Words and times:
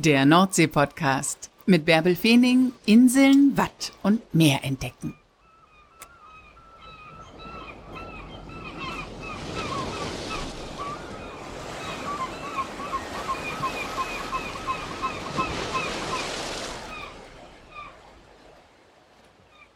Der 0.00 0.24
Nordsee-Podcast 0.26 1.50
mit 1.66 1.84
Bärbel 1.84 2.14
Feening, 2.14 2.70
Inseln, 2.86 3.56
Watt 3.56 3.92
und 4.04 4.32
Meer 4.32 4.60
entdecken. 4.62 5.14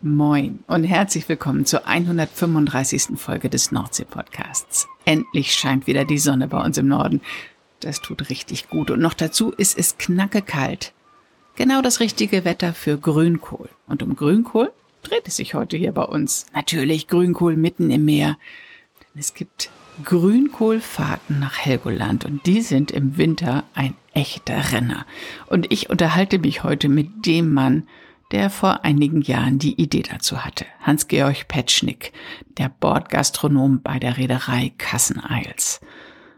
Moin 0.01 0.63
und 0.69 0.85
herzlich 0.85 1.29
willkommen 1.29 1.67
zur 1.67 1.89
135. 1.89 3.19
Folge 3.19 3.51
des 3.51 3.73
Nordsee-Podcasts. 3.73 4.87
Endlich 5.05 5.53
scheint 5.53 5.89
wieder 5.89 6.05
die 6.05 6.19
Sonne 6.19 6.47
bei 6.47 6.63
uns 6.65 6.79
im 6.79 6.87
Norden. 6.87 7.21
Das 7.83 8.01
tut 8.01 8.31
richtig 8.31 8.69
gut. 8.69 8.91
Und 8.91 9.01
noch 9.01 9.15
dazu 9.15 9.51
ist 9.51 9.77
es 9.77 9.99
knacke 9.99 10.41
kalt. 10.41 10.93
Genau 11.57 11.83
das 11.83 12.01
richtige 12.01 12.45
Wetter 12.45 12.73
für 12.73 12.97
Grünkohl. 12.97 13.69
Und 13.87 14.03
um 14.03 14.17
Grünkohl 14.17 14.73
dreht 15.03 15.27
es 15.27 15.37
sich 15.37 15.55
heute 15.55 15.77
hier 15.77 15.93
bei 15.93 16.05
uns. 16.05 16.47
Natürlich 16.55 17.09
Grünkohl 17.09 17.57
mitten 17.57 17.91
im 17.91 18.05
Meer. 18.05 18.39
Denn 19.01 19.21
es 19.21 19.35
gibt 19.35 19.71
Grünkohlfahrten 20.05 21.41
nach 21.41 21.59
Helgoland 21.59 22.25
und 22.25 22.47
die 22.47 22.63
sind 22.63 22.91
im 22.93 23.19
Winter 23.19 23.65
ein 23.75 23.95
echter 24.15 24.73
Renner. 24.73 25.05
Und 25.47 25.71
ich 25.73 25.91
unterhalte 25.91 26.39
mich 26.39 26.63
heute 26.63 26.89
mit 26.89 27.27
dem 27.27 27.53
Mann, 27.53 27.89
der 28.31 28.49
vor 28.49 28.85
einigen 28.85 29.21
Jahren 29.21 29.59
die 29.59 29.81
Idee 29.81 30.03
dazu 30.03 30.45
hatte. 30.45 30.65
Hans-Georg 30.81 31.49
Petschnick, 31.49 32.13
der 32.59 32.71
Bordgastronom 32.71 33.83
bei 33.83 33.99
der 33.99 34.17
Reederei 34.17 34.73
Kasseneils. 34.79 35.81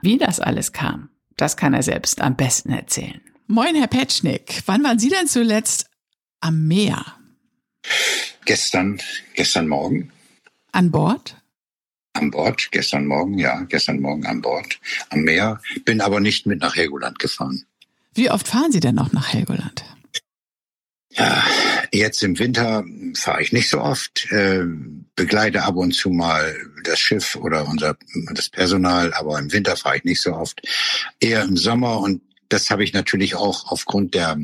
Wie 0.00 0.18
das 0.18 0.40
alles 0.40 0.72
kam, 0.72 1.08
das 1.36 1.56
kann 1.56 1.74
er 1.74 1.82
selbst 1.82 2.20
am 2.20 2.36
besten 2.36 2.70
erzählen. 2.70 3.20
Moin, 3.46 3.74
Herr 3.74 3.88
Petschnick. 3.88 4.62
Wann 4.66 4.82
waren 4.84 4.98
Sie 4.98 5.10
denn 5.10 5.26
zuletzt 5.26 5.90
am 6.40 6.66
Meer? 6.66 7.04
Gestern, 8.44 9.00
gestern 9.34 9.68
Morgen. 9.68 10.12
An 10.72 10.90
Bord? 10.90 11.36
An 12.14 12.30
Bord, 12.30 12.68
gestern 12.70 13.06
Morgen, 13.06 13.38
ja, 13.38 13.60
gestern 13.62 14.00
Morgen 14.00 14.26
an 14.26 14.40
Bord, 14.40 14.80
am 15.10 15.20
Meer. 15.22 15.60
Bin 15.84 16.00
aber 16.00 16.20
nicht 16.20 16.46
mit 16.46 16.60
nach 16.60 16.76
Helgoland 16.76 17.18
gefahren. 17.18 17.64
Wie 18.14 18.30
oft 18.30 18.46
fahren 18.46 18.72
Sie 18.72 18.80
denn 18.80 18.94
noch 18.94 19.12
nach 19.12 19.32
Helgoland? 19.32 19.84
Ja, 21.10 21.44
jetzt 21.94 22.22
im 22.22 22.38
Winter 22.38 22.84
fahre 23.16 23.42
ich 23.42 23.52
nicht 23.52 23.68
so 23.68 23.80
oft, 23.80 24.30
äh, 24.30 24.64
begleite 25.16 25.62
ab 25.62 25.76
und 25.76 25.92
zu 25.92 26.10
mal 26.10 26.54
das 26.82 26.98
Schiff 26.98 27.36
oder 27.36 27.66
unser 27.66 27.96
das 28.32 28.50
Personal, 28.50 29.14
aber 29.14 29.38
im 29.38 29.52
Winter 29.52 29.76
fahre 29.76 29.98
ich 29.98 30.04
nicht 30.04 30.20
so 30.20 30.34
oft. 30.34 30.60
Eher 31.20 31.44
im 31.44 31.56
Sommer 31.56 32.00
und 32.00 32.22
das 32.48 32.70
habe 32.70 32.84
ich 32.84 32.92
natürlich 32.92 33.34
auch 33.36 33.70
aufgrund 33.70 34.14
der 34.14 34.36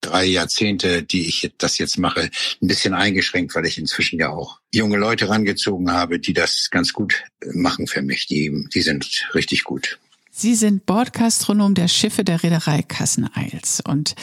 drei 0.00 0.24
Jahrzehnte, 0.24 1.02
die 1.02 1.28
ich 1.28 1.52
das 1.58 1.78
jetzt 1.78 1.98
mache, 1.98 2.30
ein 2.60 2.66
bisschen 2.66 2.92
eingeschränkt, 2.92 3.54
weil 3.54 3.66
ich 3.66 3.78
inzwischen 3.78 4.18
ja 4.18 4.30
auch 4.30 4.58
junge 4.72 4.96
Leute 4.96 5.28
rangezogen 5.28 5.92
habe, 5.92 6.18
die 6.18 6.32
das 6.32 6.68
ganz 6.70 6.92
gut 6.92 7.22
machen 7.52 7.86
für 7.86 8.02
mich. 8.02 8.26
Die, 8.26 8.66
die 8.74 8.82
sind 8.82 9.28
richtig 9.34 9.64
gut. 9.64 9.98
Sie 10.34 10.54
sind 10.54 10.86
Bordgastronom 10.86 11.74
der 11.74 11.88
Schiffe 11.88 12.24
der 12.24 12.42
Reederei 12.42 12.80
Kasseneils 12.80 13.82
und 13.86 14.14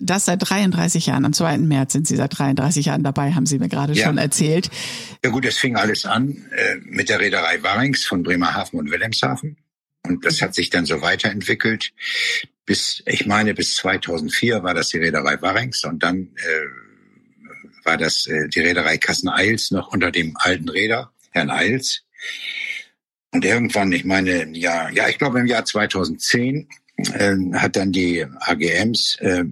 das 0.00 0.24
seit 0.24 0.50
33 0.50 1.06
Jahren. 1.06 1.24
Am 1.24 1.32
2. 1.32 1.58
März 1.58 1.92
sind 1.92 2.08
Sie 2.08 2.16
seit 2.16 2.36
33 2.36 2.86
Jahren 2.86 3.04
dabei, 3.04 3.32
haben 3.34 3.46
Sie 3.46 3.60
mir 3.60 3.68
gerade 3.68 3.92
ja. 3.92 4.04
schon 4.04 4.18
erzählt. 4.18 4.68
Ja 5.24 5.30
gut, 5.30 5.44
es 5.44 5.56
fing 5.56 5.76
alles 5.76 6.06
an 6.06 6.44
äh, 6.56 6.76
mit 6.82 7.08
der 7.08 7.20
Reederei 7.20 7.62
Warings 7.62 8.04
von 8.04 8.24
Bremerhaven 8.24 8.80
und 8.80 8.90
Wilhelmshaven 8.90 9.56
und 10.02 10.24
das 10.24 10.42
hat 10.42 10.56
sich 10.56 10.70
dann 10.70 10.86
so 10.86 11.02
weiterentwickelt. 11.02 11.92
Bis, 12.66 13.04
ich 13.06 13.26
meine, 13.26 13.54
bis 13.54 13.76
2004 13.76 14.64
war 14.64 14.74
das 14.74 14.88
die 14.88 14.98
Reederei 14.98 15.40
Warings 15.40 15.84
und 15.84 16.02
dann 16.02 16.30
äh, 16.34 17.84
war 17.84 17.96
das 17.96 18.26
äh, 18.26 18.48
die 18.48 18.60
Reederei 18.60 18.98
Kasseneils 18.98 19.70
noch 19.70 19.92
unter 19.92 20.10
dem 20.10 20.36
alten 20.36 20.68
Räder, 20.68 21.12
Herrn 21.30 21.50
Eils. 21.50 22.02
Und 23.34 23.44
irgendwann, 23.44 23.90
ich 23.90 24.04
meine, 24.04 24.46
Jahr, 24.56 24.92
ja, 24.92 25.08
ich 25.08 25.18
glaube 25.18 25.40
im 25.40 25.46
Jahr 25.46 25.64
2010 25.64 26.68
äh, 26.96 27.34
hat 27.54 27.74
dann 27.74 27.90
die 27.90 28.24
AGMs 28.24 29.16
äh, 29.16 29.42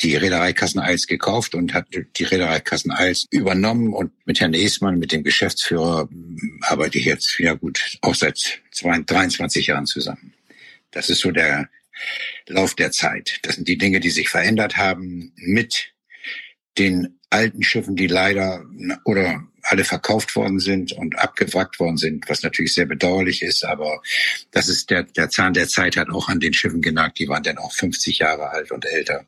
die 0.00 0.14
Reederei 0.14 0.52
Kasseneils 0.52 1.08
gekauft 1.08 1.56
und 1.56 1.74
hat 1.74 1.88
die 1.90 2.22
Reederei 2.22 2.60
Kasseneils 2.60 3.26
übernommen 3.30 3.92
und 3.92 4.12
mit 4.24 4.38
Herrn 4.38 4.54
Esmann, 4.54 5.00
mit 5.00 5.10
dem 5.10 5.24
Geschäftsführer, 5.24 6.08
arbeite 6.60 6.98
ich 6.98 7.04
jetzt, 7.04 7.40
ja 7.40 7.54
gut, 7.54 7.98
auch 8.02 8.14
seit 8.14 8.60
23 8.80 9.66
Jahren 9.66 9.86
zusammen. 9.86 10.32
Das 10.92 11.10
ist 11.10 11.22
so 11.22 11.32
der 11.32 11.68
Lauf 12.46 12.76
der 12.76 12.92
Zeit. 12.92 13.40
Das 13.42 13.56
sind 13.56 13.66
die 13.66 13.78
Dinge, 13.78 13.98
die 13.98 14.10
sich 14.10 14.28
verändert 14.28 14.76
haben 14.76 15.32
mit 15.34 15.92
den 16.78 17.18
alten 17.30 17.64
Schiffen, 17.64 17.96
die 17.96 18.06
leider 18.06 18.64
oder 19.04 19.42
alle 19.62 19.84
verkauft 19.84 20.34
worden 20.36 20.58
sind 20.58 20.92
und 20.92 21.18
abgewrackt 21.18 21.78
worden 21.78 21.96
sind, 21.96 22.28
was 22.28 22.42
natürlich 22.42 22.74
sehr 22.74 22.86
bedauerlich 22.86 23.42
ist, 23.42 23.64
aber 23.64 24.02
das 24.50 24.68
ist 24.68 24.90
der, 24.90 25.04
der 25.04 25.30
Zahn 25.30 25.54
der 25.54 25.68
Zeit 25.68 25.96
hat 25.96 26.10
auch 26.10 26.28
an 26.28 26.40
den 26.40 26.52
Schiffen 26.52 26.82
genagt, 26.82 27.18
die 27.18 27.28
waren 27.28 27.42
dann 27.42 27.58
auch 27.58 27.72
50 27.72 28.18
Jahre 28.18 28.50
alt 28.50 28.70
und 28.72 28.84
älter 28.84 29.24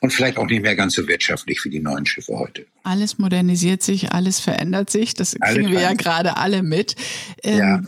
und 0.00 0.12
vielleicht 0.12 0.38
auch 0.38 0.46
nicht 0.46 0.62
mehr 0.62 0.76
ganz 0.76 0.94
so 0.94 1.08
wirtschaftlich 1.08 1.64
wie 1.64 1.70
die 1.70 1.80
neuen 1.80 2.06
Schiffe 2.06 2.38
heute. 2.38 2.66
Alles 2.82 3.18
modernisiert 3.18 3.82
sich, 3.82 4.12
alles 4.12 4.40
verändert 4.40 4.90
sich, 4.90 5.14
das 5.14 5.34
kriegen 5.34 5.70
wir 5.70 5.80
ja 5.80 5.94
gerade 5.94 6.36
alle 6.36 6.62
mit. 6.62 6.96
Ähm, 7.42 7.58
ja. 7.58 7.82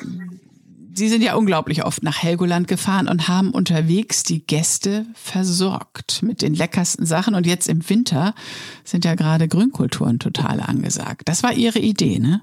Sie 0.96 1.10
sind 1.10 1.22
ja 1.22 1.34
unglaublich 1.34 1.84
oft 1.84 2.02
nach 2.02 2.22
Helgoland 2.22 2.68
gefahren 2.68 3.06
und 3.06 3.28
haben 3.28 3.50
unterwegs 3.50 4.22
die 4.22 4.46
Gäste 4.46 5.04
versorgt 5.12 6.22
mit 6.22 6.40
den 6.40 6.54
leckersten 6.54 7.04
Sachen. 7.04 7.34
Und 7.34 7.46
jetzt 7.46 7.68
im 7.68 7.86
Winter 7.86 8.34
sind 8.82 9.04
ja 9.04 9.14
gerade 9.14 9.46
Grünkulturen 9.46 10.18
total 10.18 10.58
angesagt. 10.60 11.28
Das 11.28 11.42
war 11.42 11.52
Ihre 11.52 11.80
Idee, 11.80 12.18
ne? 12.18 12.40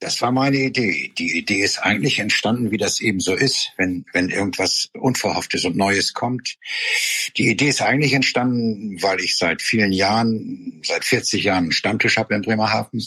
Das 0.00 0.22
war 0.22 0.32
meine 0.32 0.56
Idee. 0.56 1.12
Die 1.18 1.36
Idee 1.36 1.62
ist 1.62 1.78
eigentlich 1.78 2.18
entstanden, 2.18 2.70
wie 2.70 2.78
das 2.78 3.02
eben 3.02 3.20
so 3.20 3.34
ist, 3.34 3.72
wenn, 3.76 4.06
wenn 4.14 4.30
irgendwas 4.30 4.88
Unverhofftes 4.94 5.66
und 5.66 5.76
Neues 5.76 6.14
kommt. 6.14 6.56
Die 7.36 7.48
Idee 7.48 7.68
ist 7.68 7.82
eigentlich 7.82 8.14
entstanden, 8.14 9.00
weil 9.02 9.20
ich 9.20 9.36
seit 9.36 9.60
vielen 9.60 9.92
Jahren, 9.92 10.80
seit 10.82 11.04
40 11.04 11.44
Jahren 11.44 11.64
einen 11.64 11.72
Stammtisch 11.72 12.16
habe 12.16 12.34
in 12.34 12.40
Bremerhaven. 12.40 13.06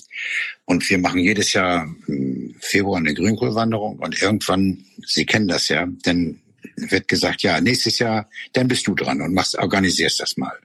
Und 0.65 0.87
wir 0.87 0.99
machen 0.99 1.19
jedes 1.19 1.53
Jahr 1.53 1.93
im 2.07 2.55
Februar 2.59 2.99
eine 2.99 3.15
Grünkohlwanderung. 3.15 3.97
Und 3.97 4.21
irgendwann, 4.21 4.85
Sie 5.03 5.25
kennen 5.25 5.47
das 5.47 5.69
ja, 5.69 5.87
dann 6.03 6.39
wird 6.75 7.07
gesagt, 7.07 7.41
ja, 7.41 7.59
nächstes 7.59 7.97
Jahr, 7.97 8.29
dann 8.53 8.67
bist 8.67 8.85
du 8.85 8.93
dran 8.93 9.19
und 9.19 9.33
machst, 9.33 9.57
organisierst 9.57 10.19
das 10.19 10.37
mal. 10.37 10.59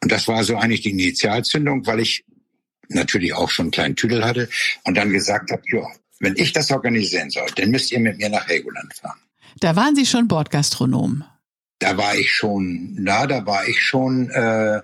Und 0.00 0.12
das 0.12 0.28
war 0.28 0.44
so 0.44 0.56
eigentlich 0.56 0.82
die 0.82 0.90
Initialzündung, 0.90 1.86
weil 1.86 1.98
ich 1.98 2.24
natürlich 2.90 3.34
auch 3.34 3.50
schon 3.50 3.64
einen 3.64 3.72
kleinen 3.72 3.96
Tüdel 3.96 4.24
hatte 4.24 4.48
und 4.84 4.96
dann 4.96 5.10
gesagt 5.10 5.50
habe, 5.50 5.62
ja, 5.72 5.86
wenn 6.18 6.36
ich 6.36 6.52
das 6.52 6.70
organisieren 6.70 7.30
soll, 7.30 7.48
dann 7.56 7.70
müsst 7.70 7.90
ihr 7.92 8.00
mit 8.00 8.18
mir 8.18 8.28
nach 8.28 8.46
Helgoland 8.46 8.92
fahren. 8.94 9.18
Da 9.58 9.74
waren 9.76 9.96
Sie 9.96 10.06
schon 10.06 10.28
Bordgastronom. 10.28 11.24
Da 11.78 11.96
war 11.96 12.14
ich 12.14 12.30
schon, 12.30 12.94
na, 12.98 13.26
da 13.26 13.46
war 13.46 13.66
ich 13.66 13.82
schon 13.82 14.28
äh, 14.30 14.80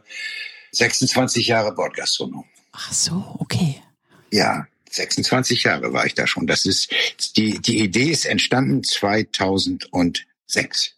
26 0.72 1.46
Jahre 1.46 1.74
Bordgastronom. 1.74 2.44
Ach 2.72 2.92
so, 2.92 3.36
okay. 3.38 3.82
Ja, 4.30 4.66
26 4.90 5.64
Jahre 5.64 5.92
war 5.92 6.06
ich 6.06 6.14
da 6.14 6.26
schon. 6.26 6.46
Das 6.46 6.64
ist 6.64 6.90
die 7.36 7.60
die 7.60 7.80
Idee 7.80 8.10
ist 8.10 8.24
entstanden 8.24 8.82
2006. 8.82 10.94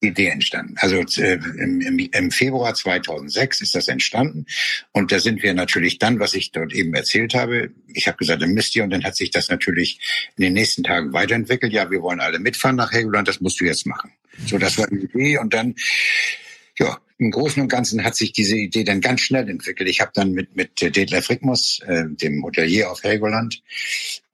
Idee 0.00 0.26
entstanden. 0.26 0.74
Also 0.78 0.96
äh, 1.22 1.38
im, 1.58 1.80
im, 1.80 2.30
Februar 2.30 2.74
2006 2.74 3.62
ist 3.62 3.74
das 3.74 3.88
entstanden 3.88 4.46
und 4.92 5.10
da 5.10 5.20
sind 5.20 5.42
wir 5.42 5.54
natürlich 5.54 5.98
dann, 5.98 6.20
was 6.20 6.34
ich 6.34 6.52
dort 6.52 6.74
eben 6.74 6.94
erzählt 6.94 7.34
habe, 7.34 7.70
ich 7.88 8.06
habe 8.06 8.18
gesagt, 8.18 8.42
dann 8.42 8.52
müsst 8.52 8.76
ihr 8.76 8.84
und 8.84 8.90
dann 8.90 9.04
hat 9.04 9.16
sich 9.16 9.30
das 9.30 9.48
natürlich 9.48 9.98
in 10.36 10.42
den 10.44 10.52
nächsten 10.52 10.82
Tagen 10.82 11.12
weiterentwickelt. 11.14 11.72
Ja, 11.72 11.90
wir 11.90 12.02
wollen 12.02 12.20
alle 12.20 12.38
mitfahren 12.38 12.76
nach 12.76 12.92
Helgoland, 12.92 13.26
das 13.26 13.40
musst 13.40 13.60
du 13.60 13.64
jetzt 13.64 13.86
machen. 13.86 14.12
So, 14.46 14.58
das 14.58 14.76
war 14.76 14.86
die 14.86 14.96
Idee 14.96 15.38
und 15.38 15.54
dann 15.54 15.74
ja, 16.78 16.98
im 17.18 17.30
Großen 17.30 17.62
und 17.62 17.68
Ganzen 17.68 18.04
hat 18.04 18.14
sich 18.14 18.32
diese 18.32 18.56
Idee 18.56 18.84
dann 18.84 19.00
ganz 19.00 19.22
schnell 19.22 19.48
entwickelt. 19.48 19.88
Ich 19.88 20.00
habe 20.00 20.10
dann 20.14 20.32
mit, 20.32 20.54
mit 20.54 20.80
Detlef 20.80 21.30
Rickmus, 21.30 21.80
äh, 21.86 22.04
dem 22.08 22.42
Hotelier 22.44 22.90
auf 22.90 23.02
Helgoland, 23.02 23.62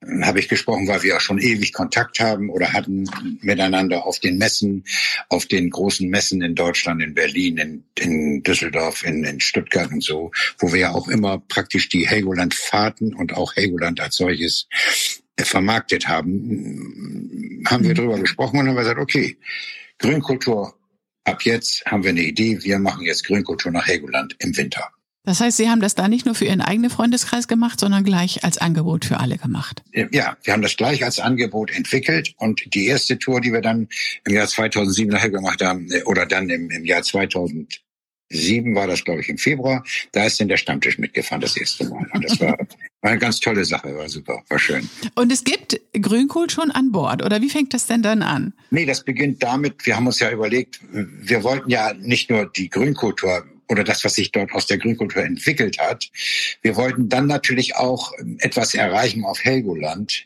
äh, 0.01 0.21
habe 0.23 0.39
ich 0.39 0.49
gesprochen, 0.49 0.87
weil 0.87 1.01
wir 1.01 1.15
auch 1.15 1.21
schon 1.21 1.39
ewig 1.39 1.71
Kontakt 1.71 2.19
haben 2.19 2.49
oder 2.49 2.73
hatten 2.73 3.09
miteinander 3.41 4.05
auf 4.05 4.19
den 4.19 4.37
Messen, 4.37 4.83
auf 5.29 5.45
den 5.45 5.69
großen 5.69 6.09
Messen 6.09 6.41
in 6.41 6.55
Deutschland, 6.55 7.01
in 7.01 7.13
Berlin, 7.13 7.57
in, 7.57 7.83
in 7.97 8.43
Düsseldorf, 8.43 9.03
in, 9.05 9.23
in 9.23 9.39
Stuttgart 9.39 9.89
und 9.89 10.03
so, 10.03 10.31
wo 10.59 10.73
wir 10.73 10.79
ja 10.79 10.91
auch 10.91 11.07
immer 11.07 11.39
praktisch 11.39 11.87
die 11.87 12.07
Helgoland-Fahrten 12.07 13.13
und 13.13 13.33
auch 13.33 13.55
Helgoland 13.55 14.01
als 14.01 14.15
solches 14.15 14.67
äh, 15.37 15.45
vermarktet 15.45 16.09
haben, 16.09 17.63
haben 17.65 17.83
wir 17.83 17.91
mhm. 17.91 17.95
darüber 17.95 18.19
gesprochen 18.19 18.59
und 18.59 18.67
haben 18.67 18.75
gesagt, 18.75 18.99
okay, 18.99 19.37
Grünkultur 19.99 20.75
ab 21.23 21.43
jetzt 21.43 21.85
haben 21.85 22.03
wir 22.03 22.11
eine 22.11 22.21
Idee, 22.21 22.59
wir 22.61 22.79
machen 22.79 23.05
jetzt 23.05 23.25
Grünkultur 23.25 23.71
nach 23.71 23.87
Helgoland 23.87 24.35
im 24.39 24.55
Winter. 24.57 24.89
Das 25.25 25.39
heißt, 25.39 25.55
Sie 25.55 25.69
haben 25.69 25.79
das 25.79 25.95
da 25.95 26.09
nicht 26.09 26.25
nur 26.25 26.35
für 26.35 26.45
Ihren 26.45 26.59
eigenen 26.59 26.89
Freundeskreis 26.89 27.47
gemacht, 27.47 27.79
sondern 27.79 28.03
gleich 28.03 28.43
als 28.43 28.57
Angebot 28.57 29.05
für 29.05 29.21
alle 29.21 29.37
gemacht. 29.37 29.81
Ja, 29.93 30.35
wir 30.43 30.53
haben 30.53 30.61
das 30.61 30.75
gleich 30.75 31.05
als 31.05 31.19
Angebot 31.19 31.71
entwickelt 31.71 32.33
und 32.37 32.73
die 32.73 32.87
erste 32.87 33.17
Tour, 33.17 33.39
die 33.39 33.53
wir 33.53 33.61
dann 33.61 33.87
im 34.25 34.33
Jahr 34.33 34.47
2007 34.47 35.09
nachher 35.09 35.29
gemacht 35.29 35.63
haben, 35.63 35.89
äh, 35.91 36.03
oder 36.03 36.25
dann 36.25 36.49
im, 36.49 36.69
im 36.69 36.83
Jahr 36.83 37.03
2000 37.03 37.81
sieben 38.33 38.75
war 38.75 38.87
das, 38.87 39.03
glaube 39.03 39.21
ich, 39.21 39.29
im 39.29 39.37
Februar. 39.37 39.83
Da 40.11 40.25
ist 40.25 40.39
denn 40.39 40.47
der 40.47 40.57
Stammtisch 40.57 40.97
mitgefahren, 40.97 41.41
das 41.41 41.55
erste 41.57 41.85
Mal. 41.85 42.05
Und 42.13 42.23
das 42.23 42.39
war, 42.39 42.57
war 43.01 43.11
eine 43.11 43.19
ganz 43.19 43.39
tolle 43.39 43.63
Sache, 43.65 43.95
war 43.95 44.09
super, 44.09 44.43
war 44.49 44.59
schön. 44.59 44.89
Und 45.15 45.31
es 45.31 45.43
gibt 45.43 45.79
Grünkohl 45.93 46.49
schon 46.49 46.71
an 46.71 46.91
Bord, 46.91 47.23
oder 47.23 47.41
wie 47.41 47.49
fängt 47.49 47.73
das 47.73 47.87
denn 47.87 48.01
dann 48.01 48.21
an? 48.21 48.53
Nee, 48.71 48.85
das 48.85 49.03
beginnt 49.03 49.41
damit, 49.43 49.85
wir 49.85 49.95
haben 49.95 50.07
uns 50.07 50.19
ja 50.19 50.31
überlegt, 50.31 50.79
wir 50.91 51.43
wollten 51.43 51.69
ja 51.69 51.93
nicht 51.93 52.29
nur 52.29 52.49
die 52.51 52.69
Grünkultur 52.69 53.45
oder 53.73 53.83
das, 53.83 54.03
was 54.03 54.15
sich 54.15 54.31
dort 54.31 54.53
aus 54.53 54.67
der 54.67 54.77
Grünkultur 54.77 55.23
entwickelt 55.23 55.79
hat. 55.79 56.09
Wir 56.61 56.75
wollten 56.75 57.09
dann 57.09 57.27
natürlich 57.27 57.75
auch 57.75 58.13
etwas 58.39 58.73
erreichen 58.73 59.25
auf 59.25 59.43
Helgoland. 59.43 60.25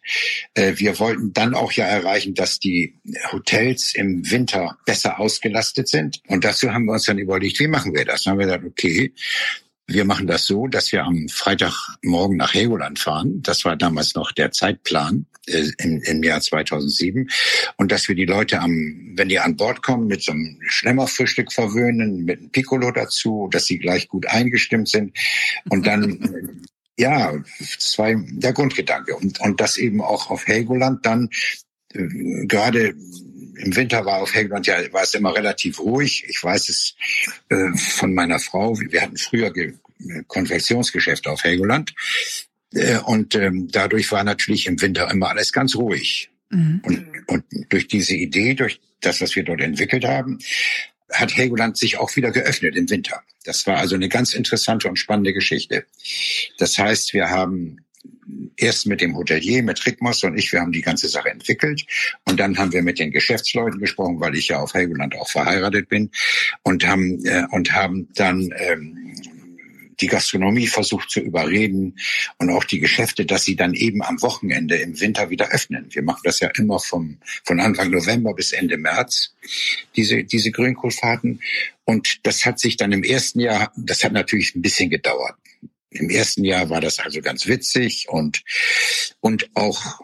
Äh, 0.54 0.74
wir 0.76 1.00
wollten 1.00 1.34
dann 1.34 1.56
auch 1.56 1.72
ja 1.72 1.86
erreichen, 1.86 2.36
dass 2.36 2.60
die 2.60 2.94
Hotels 3.32 3.96
im 3.96 4.30
Winter 4.30 4.78
besser 4.86 5.20
ausgelastet 5.20 5.88
sind. 5.88 6.22
Und 6.28 6.44
dazu 6.44 6.72
haben 6.72 6.86
wir 6.86 6.94
uns 6.94 7.06
dann 7.06 7.18
überlegt, 7.18 7.60
wie 7.60 7.68
machen 7.68 7.96
wir 7.96 8.06
das? 8.06 8.24
Dann 8.24 8.34
haben 8.34 8.40
wir 8.40 8.46
gesagt, 8.46 8.66
okay, 8.66 9.14
wir 9.88 10.04
machen 10.04 10.28
das 10.28 10.46
so, 10.46 10.68
dass 10.68 10.92
wir 10.92 11.06
am 11.06 11.30
Freitagmorgen 11.30 12.36
nach 12.36 12.54
Helgoland 12.54 13.00
fahren. 13.00 13.42
Das 13.42 13.64
war 13.64 13.78
damals 13.78 14.16
noch 14.16 14.34
der 14.34 14.52
Zeitplan 14.52 15.26
äh, 15.48 15.72
im, 15.80 16.02
im 16.02 16.24
Jahr 16.24 16.42
2007. 16.42 17.30
Und 17.78 17.92
dass 17.92 18.08
wir 18.08 18.16
die 18.16 18.26
Leute 18.26 18.60
am, 18.60 19.14
wenn 19.16 19.30
die 19.30 19.40
an 19.40 19.56
Bord 19.56 19.82
kommen, 19.82 20.08
mit 20.08 20.24
so 20.24 20.32
einem 20.32 20.60
Schlemmerfrühstück 20.68 21.52
verwöhnen, 21.52 22.26
mit 22.26 22.40
einem 22.40 22.50
Piccolo 22.52 22.92
dazu, 22.92 23.48
dass 23.52 23.66
sie 23.66 23.80
gleich 23.80 24.08
gut 24.08 24.28
eingestimmt 24.28 24.90
sind. 24.90 25.18
Und 25.70 25.88
dann 25.88 26.62
ja, 26.98 27.34
zwei 27.80 28.16
der 28.18 28.54
Grundgedanke 28.54 29.16
und 29.16 29.40
und 29.40 29.62
das 29.62 29.78
eben 29.78 30.02
auch 30.02 30.30
auf 30.30 30.48
Helgoland 30.48 31.06
dann 31.06 31.30
äh, 31.94 32.46
gerade 32.48 32.96
im 33.60 33.76
Winter 33.76 34.06
war 34.06 34.22
auf 34.22 34.34
Helgoland 34.34 34.68
ja 34.68 34.76
war 34.92 35.04
es 35.04 35.14
immer 35.14 35.36
relativ 35.36 35.80
ruhig. 35.80 36.26
Ich 36.28 36.44
weiß 36.44 36.70
es 36.70 36.96
äh, 37.50 37.78
von 37.78 38.14
meiner 38.14 38.40
Frau. 38.40 38.78
Wir 38.80 39.02
hatten 39.02 39.18
früher 39.18 39.54
Ge 39.54 39.74
Konfektionsgeschäfte 40.28 41.32
auf 41.32 41.44
Helgoland 41.44 41.94
und 43.06 43.36
ähm, 43.36 43.68
dadurch 43.72 44.12
war 44.12 44.24
natürlich 44.24 44.68
im 44.68 44.82
Winter 44.82 45.10
immer 45.10 45.30
alles 45.30 45.54
ganz 45.54 45.76
ruhig. 45.76 46.30
Mhm. 46.50 46.82
Und, 46.84 47.08
und 47.28 47.44
durch 47.70 47.88
diese 47.88 48.16
Idee, 48.16 48.54
durch 48.54 48.80
das, 49.02 49.22
was 49.22 49.36
wir 49.36 49.44
dort 49.44 49.62
entwickelt 49.62 50.06
haben, 50.06 50.40
hat 51.12 51.36
Helgoland 51.36 51.78
sich 51.78 51.98
auch 51.98 52.16
wieder 52.16 52.32
geöffnet 52.32 52.76
im 52.76 52.90
Winter. 52.90 53.22
Das 53.46 53.66
war 53.66 53.78
also 53.78 53.96
eine 53.96 54.10
ganz 54.10 54.34
interessante 54.34 54.90
und 54.90 54.98
spannende 54.98 55.34
Geschichte. 55.34 55.86
Das 56.58 56.78
heißt, 56.78 57.14
wir 57.14 57.30
haben 57.30 57.78
erst 58.58 58.88
mit 58.88 59.02
dem 59.02 59.16
Hotelier, 59.16 59.64
mit 59.64 59.86
Rickmos 59.86 60.24
und 60.24 60.38
ich, 60.38 60.52
wir 60.52 60.60
haben 60.60 60.72
die 60.72 60.82
ganze 60.82 61.08
Sache 61.08 61.30
entwickelt. 61.30 61.86
Und 62.26 62.40
dann 62.40 62.58
haben 62.58 62.74
wir 62.74 62.82
mit 62.82 63.00
den 63.00 63.12
Geschäftsleuten 63.12 63.80
gesprochen, 63.80 64.20
weil 64.20 64.36
ich 64.36 64.50
ja 64.50 64.60
auf 64.60 64.74
Helgoland 64.74 65.16
auch 65.16 65.30
verheiratet 65.30 65.88
bin 65.88 66.12
und 66.64 66.86
haben, 66.86 67.24
äh, 67.26 67.46
und 67.52 67.72
haben 67.74 68.10
dann 68.16 68.54
ähm, 68.58 69.07
die 70.00 70.08
Gastronomie 70.08 70.68
versucht 70.68 71.10
zu 71.10 71.20
überreden 71.20 71.98
und 72.38 72.50
auch 72.50 72.64
die 72.64 72.80
Geschäfte, 72.80 73.26
dass 73.26 73.44
sie 73.44 73.56
dann 73.56 73.74
eben 73.74 74.04
am 74.04 74.22
Wochenende 74.22 74.76
im 74.76 75.00
Winter 75.00 75.30
wieder 75.30 75.50
öffnen. 75.52 75.88
Wir 75.90 76.04
machen 76.04 76.22
das 76.24 76.40
ja 76.40 76.50
immer 76.58 76.80
vom, 76.80 77.18
von 77.44 77.60
Anfang 77.60 77.90
November 77.90 78.34
bis 78.34 78.52
Ende 78.52 78.78
März, 78.78 79.34
diese, 79.96 80.24
diese 80.24 80.52
Grünkohlfahrten. 80.52 81.42
Und 81.86 82.26
das 82.26 82.46
hat 82.46 82.60
sich 82.60 82.78
dann 82.78 82.92
im 82.92 83.04
ersten 83.04 83.40
Jahr, 83.40 83.72
das 83.76 84.04
hat 84.04 84.14
natürlich 84.14 84.56
ein 84.56 84.62
bisschen 84.62 84.90
gedauert. 84.90 85.36
Im 85.90 86.10
ersten 86.10 86.44
Jahr 86.44 86.70
war 86.70 86.82
das 86.82 87.00
also 87.00 87.22
ganz 87.22 87.48
witzig 87.48 88.08
und, 88.10 88.44
und 89.22 89.50
auch 89.56 90.02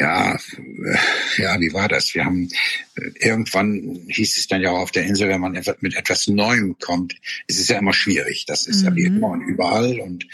ja, 0.00 0.34
äh, 0.34 1.42
ja, 1.42 1.60
wie 1.60 1.72
war 1.72 1.88
das? 1.88 2.14
Wir 2.14 2.24
haben 2.24 2.48
äh, 2.94 3.10
irgendwann 3.18 4.06
hieß 4.08 4.38
es 4.38 4.46
dann 4.46 4.60
ja 4.60 4.70
auch 4.70 4.78
auf 4.78 4.90
der 4.92 5.04
Insel, 5.04 5.28
wenn 5.28 5.40
man 5.40 5.60
mit 5.80 5.96
etwas 5.96 6.28
Neuem 6.28 6.78
kommt, 6.78 7.16
ist 7.48 7.58
es 7.58 7.68
ja 7.68 7.78
immer 7.78 7.92
schwierig. 7.92 8.46
Das 8.46 8.66
ist 8.66 8.80
mhm. 8.80 8.84
ja 8.84 8.94
wie 8.94 9.04
immer 9.04 9.28
und 9.28 9.42
überall. 9.42 9.98
Und 10.00 10.26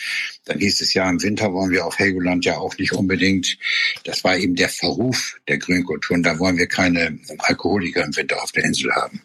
dann 0.44 0.58
hieß 0.58 0.82
es 0.82 0.92
ja, 0.92 1.08
im 1.08 1.22
Winter 1.22 1.52
wollen 1.52 1.70
wir 1.70 1.86
auf 1.86 1.98
Helgoland 1.98 2.44
ja 2.44 2.58
auch 2.58 2.76
nicht 2.76 2.92
unbedingt. 2.92 3.56
Das 4.04 4.22
war 4.22 4.36
eben 4.36 4.54
der 4.54 4.68
Verruf 4.68 5.36
der 5.48 5.56
Grünkultur. 5.56 6.16
Und 6.16 6.24
da 6.24 6.38
wollen 6.38 6.58
wir 6.58 6.66
keine 6.66 7.18
Alkoholiker 7.38 8.04
im 8.04 8.14
Winter 8.14 8.42
auf 8.42 8.52
der 8.52 8.64
Insel 8.64 8.92
haben. 8.94 9.22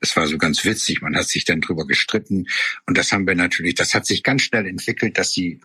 Das 0.00 0.14
war 0.14 0.28
so 0.28 0.38
ganz 0.38 0.64
witzig. 0.64 1.02
Man 1.02 1.16
hat 1.16 1.26
sich 1.26 1.44
dann 1.44 1.60
drüber 1.60 1.84
gestritten. 1.86 2.46
Und 2.86 2.96
das 2.96 3.10
haben 3.10 3.26
wir 3.26 3.34
natürlich, 3.34 3.74
das 3.74 3.94
hat 3.94 4.06
sich 4.06 4.22
ganz 4.22 4.42
schnell 4.42 4.66
entwickelt, 4.66 5.18
dass 5.18 5.32
die 5.32 5.60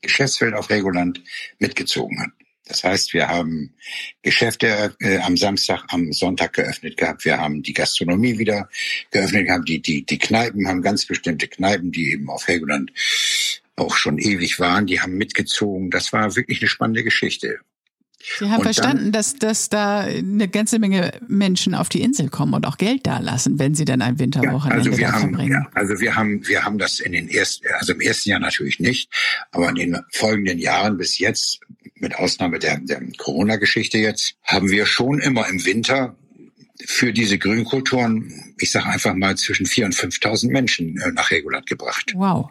Geschäftswelt 0.00 0.54
auf 0.54 0.70
Helgoland 0.70 1.22
mitgezogen 1.58 2.22
hat. 2.22 2.30
Das 2.70 2.84
heißt, 2.84 3.14
wir 3.14 3.26
haben 3.26 3.74
Geschäfte 4.22 4.94
äh, 5.00 5.18
am 5.18 5.36
Samstag, 5.36 5.82
am 5.88 6.12
Sonntag 6.12 6.52
geöffnet 6.52 6.96
gehabt. 6.96 7.24
Wir 7.24 7.38
haben 7.38 7.64
die 7.64 7.72
Gastronomie 7.72 8.38
wieder 8.38 8.68
geöffnet 9.10 9.48
gehabt. 9.48 9.68
Die, 9.68 9.82
die, 9.82 10.06
die 10.06 10.18
Kneipen 10.18 10.68
haben 10.68 10.80
ganz 10.80 11.04
bestimmte 11.04 11.48
Kneipen, 11.48 11.90
die 11.90 12.12
eben 12.12 12.30
auf 12.30 12.46
Helgoland 12.46 12.92
auch 13.74 13.96
schon 13.96 14.18
ewig 14.18 14.60
waren. 14.60 14.86
Die 14.86 15.00
haben 15.00 15.14
mitgezogen. 15.14 15.90
Das 15.90 16.12
war 16.12 16.36
wirklich 16.36 16.60
eine 16.60 16.68
spannende 16.68 17.02
Geschichte. 17.02 17.58
Sie 18.38 18.44
haben 18.44 18.58
und 18.58 18.64
verstanden, 18.64 19.04
dann, 19.04 19.12
dass, 19.12 19.36
dass 19.36 19.68
da 19.70 20.00
eine 20.00 20.46
ganze 20.46 20.78
Menge 20.78 21.12
Menschen 21.26 21.74
auf 21.74 21.88
die 21.88 22.02
Insel 22.02 22.28
kommen 22.28 22.52
und 22.52 22.66
auch 22.66 22.76
Geld 22.76 23.06
da 23.06 23.18
lassen, 23.18 23.58
wenn 23.58 23.74
sie 23.74 23.86
dann 23.86 24.02
ein 24.02 24.18
Winterwochenende 24.18 24.84
ja, 24.84 24.90
also 24.90 24.98
wir 24.98 25.12
haben, 25.12 25.20
verbringen. 25.20 25.52
Ja, 25.52 25.70
also 25.72 26.00
wir 26.00 26.14
haben, 26.16 26.46
wir 26.46 26.64
haben 26.64 26.78
das 26.78 27.00
in 27.00 27.12
den 27.12 27.28
ersten, 27.28 27.66
also 27.78 27.94
im 27.94 28.00
ersten 28.00 28.28
Jahr 28.28 28.40
natürlich 28.40 28.78
nicht, 28.78 29.10
aber 29.52 29.70
in 29.70 29.76
den 29.76 29.98
folgenden 30.12 30.58
Jahren 30.58 30.98
bis 30.98 31.18
jetzt, 31.18 31.60
mit 32.00 32.16
Ausnahme 32.16 32.58
der, 32.58 32.78
der 32.78 33.02
Corona-Geschichte 33.16 33.98
jetzt, 33.98 34.34
haben 34.44 34.70
wir 34.70 34.86
schon 34.86 35.20
immer 35.20 35.48
im 35.48 35.64
Winter 35.64 36.16
für 36.86 37.12
diese 37.12 37.38
Grünkulturen, 37.38 38.54
ich 38.58 38.70
sage 38.70 38.86
einfach 38.86 39.14
mal 39.14 39.36
zwischen 39.36 39.66
4.000 39.66 39.84
und 39.84 39.94
5.000 39.94 40.50
Menschen 40.50 41.00
äh, 41.00 41.12
nach 41.12 41.30
Helgoland 41.30 41.66
gebracht. 41.66 42.12
Wow. 42.14 42.50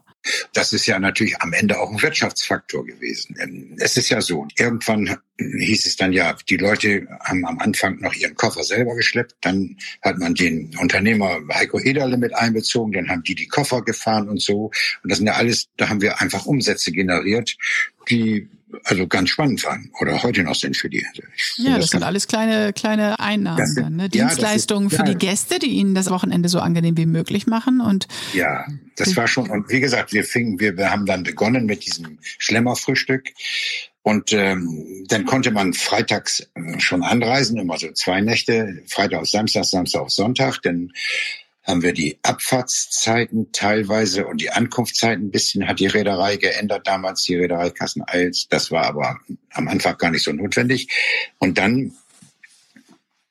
Das 0.53 0.73
ist 0.73 0.85
ja 0.85 0.99
natürlich 0.99 1.41
am 1.41 1.53
Ende 1.53 1.79
auch 1.79 1.89
ein 1.89 2.01
Wirtschaftsfaktor 2.01 2.85
gewesen. 2.85 3.77
Es 3.79 3.95
ist 3.95 4.09
ja 4.09 4.21
so, 4.21 4.47
irgendwann 4.57 5.17
hieß 5.37 5.85
es 5.85 5.95
dann 5.95 6.11
ja, 6.11 6.35
die 6.49 6.57
Leute 6.57 7.07
haben 7.23 7.45
am 7.45 7.59
Anfang 7.59 7.99
noch 8.01 8.13
ihren 8.13 8.35
Koffer 8.35 8.63
selber 8.63 8.95
geschleppt, 8.95 9.35
dann 9.41 9.77
hat 10.01 10.17
man 10.17 10.35
den 10.35 10.75
Unternehmer 10.77 11.39
Heiko 11.53 11.79
Ederle 11.79 12.17
mit 12.17 12.35
einbezogen, 12.35 12.91
dann 12.91 13.09
haben 13.09 13.23
die 13.23 13.35
die 13.35 13.47
Koffer 13.47 13.81
gefahren 13.81 14.27
und 14.27 14.41
so. 14.41 14.71
Und 15.03 15.09
das 15.09 15.19
sind 15.19 15.27
ja 15.27 15.33
alles, 15.33 15.69
da 15.77 15.87
haben 15.87 16.01
wir 16.01 16.21
einfach 16.21 16.45
Umsätze 16.45 16.91
generiert, 16.91 17.55
die 18.09 18.49
also 18.83 19.07
ganz 19.07 19.29
spannend 19.29 19.63
waren 19.63 19.91
oder 19.99 20.21
heute 20.23 20.43
noch 20.43 20.55
sind 20.55 20.77
für 20.77 20.89
die. 20.89 21.05
Ja, 21.57 21.71
das, 21.71 21.81
das 21.81 21.89
sind 21.91 22.03
alles 22.03 22.27
kleine 22.27 22.73
kleine 22.73 23.19
Einnahmen, 23.19 23.65
sind, 23.65 23.83
dann, 23.83 23.95
ne? 23.95 24.09
Dienstleistungen 24.09 24.89
ja, 24.89 24.91
ist, 24.91 24.95
für 24.97 25.07
ja, 25.07 25.13
die 25.13 25.17
Gäste, 25.17 25.59
die 25.59 25.69
ihnen 25.71 25.95
das 25.95 26.09
Wochenende 26.09 26.49
so 26.49 26.59
angenehm 26.59 26.97
wie 26.97 27.05
möglich 27.05 27.47
machen 27.47 27.81
und 27.81 28.07
ja, 28.33 28.65
das 28.95 29.15
war 29.15 29.27
schon 29.27 29.49
und 29.49 29.69
wie 29.69 29.79
gesagt, 29.79 30.13
wir 30.13 30.23
fingen, 30.23 30.59
wir, 30.59 30.77
wir 30.77 30.91
haben 30.91 31.05
dann 31.05 31.23
begonnen 31.23 31.65
mit 31.65 31.85
diesem 31.85 32.19
Schlemmerfrühstück 32.21 33.29
und 34.01 34.33
ähm, 34.33 35.05
dann 35.07 35.25
konnte 35.25 35.51
man 35.51 35.73
freitags 35.73 36.47
äh, 36.55 36.79
schon 36.79 37.03
anreisen, 37.03 37.57
immer 37.57 37.77
so 37.77 37.91
zwei 37.91 38.21
Nächte, 38.21 38.81
Freitag 38.87 39.21
auf 39.21 39.29
Samstag, 39.29 39.65
Samstag 39.65 40.01
auf 40.01 40.09
Sonntag, 40.09 40.61
denn 40.61 40.93
haben 41.69 41.83
wir 41.83 41.93
die 41.93 42.17
Abfahrtszeiten 42.23 43.51
teilweise 43.51 44.25
und 44.25 44.41
die 44.41 44.49
Ankunftszeiten 44.49 45.27
ein 45.27 45.31
bisschen 45.31 45.67
hat 45.67 45.79
die 45.79 45.87
Reederei 45.87 46.35
geändert 46.37 46.87
damals, 46.87 47.23
die 47.23 47.35
Reederei 47.35 47.69
Kassen 47.69 48.03
Eils. 48.07 48.47
Das 48.49 48.71
war 48.71 48.85
aber 48.85 49.19
am 49.51 49.67
Anfang 49.67 49.97
gar 49.97 50.11
nicht 50.11 50.23
so 50.23 50.31
notwendig. 50.31 50.87
Und 51.37 51.59
dann 51.59 51.93